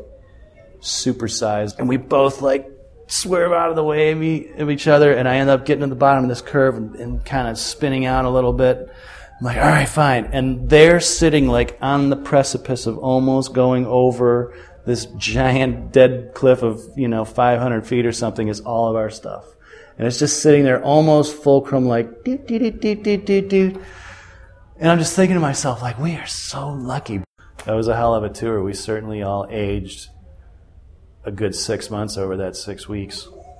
supersized, 0.80 1.78
and 1.78 1.88
we 1.88 1.96
both 1.96 2.42
like 2.42 2.68
swerve 3.08 3.52
out 3.52 3.70
of 3.70 3.76
the 3.76 3.82
way 3.82 4.12
of, 4.12 4.60
of 4.60 4.70
each 4.70 4.86
other, 4.86 5.12
and 5.12 5.28
I 5.28 5.36
end 5.36 5.50
up 5.50 5.66
getting 5.66 5.82
to 5.82 5.88
the 5.88 5.96
bottom 5.96 6.24
of 6.24 6.28
this 6.28 6.42
curve 6.42 6.76
and, 6.76 6.94
and 6.94 7.24
kind 7.24 7.48
of 7.48 7.58
spinning 7.58 8.06
out 8.06 8.24
a 8.24 8.30
little 8.30 8.52
bit. 8.52 8.88
I'm 9.40 9.44
like, 9.44 9.56
all 9.56 9.64
right, 9.64 9.88
fine. 9.88 10.26
And 10.26 10.70
they're 10.70 11.00
sitting 11.00 11.48
like 11.48 11.76
on 11.82 12.10
the 12.10 12.16
precipice 12.16 12.86
of 12.86 12.98
almost 12.98 13.52
going 13.52 13.86
over 13.86 14.54
this 14.86 15.06
giant 15.16 15.92
dead 15.92 16.32
cliff 16.34 16.62
of, 16.62 16.80
you 16.96 17.08
know, 17.08 17.24
500 17.24 17.84
feet 17.84 18.06
or 18.06 18.12
something 18.12 18.46
is 18.46 18.60
all 18.60 18.88
of 18.88 18.94
our 18.94 19.10
stuff. 19.10 19.44
And 19.98 20.06
it's 20.06 20.18
just 20.18 20.42
sitting 20.42 20.64
there 20.64 20.82
almost 20.82 21.36
fulcrum 21.42 21.86
like, 21.86 22.24
doot, 22.24 22.46
doot, 22.46 22.80
doot. 22.80 23.82
And 24.78 24.90
I'm 24.90 24.98
just 24.98 25.14
thinking 25.14 25.34
to 25.34 25.40
myself, 25.40 25.82
like, 25.82 25.98
we 25.98 26.16
are 26.16 26.26
so 26.26 26.70
lucky. 26.70 27.22
That 27.66 27.74
was 27.74 27.88
a 27.88 27.94
hell 27.94 28.14
of 28.14 28.24
a 28.24 28.30
tour. 28.30 28.62
We 28.62 28.74
certainly 28.74 29.22
all 29.22 29.46
aged 29.50 30.08
a 31.24 31.30
good 31.30 31.54
six 31.54 31.90
months 31.90 32.16
over 32.16 32.36
that 32.38 32.56
six 32.56 32.88
weeks. 32.88 33.28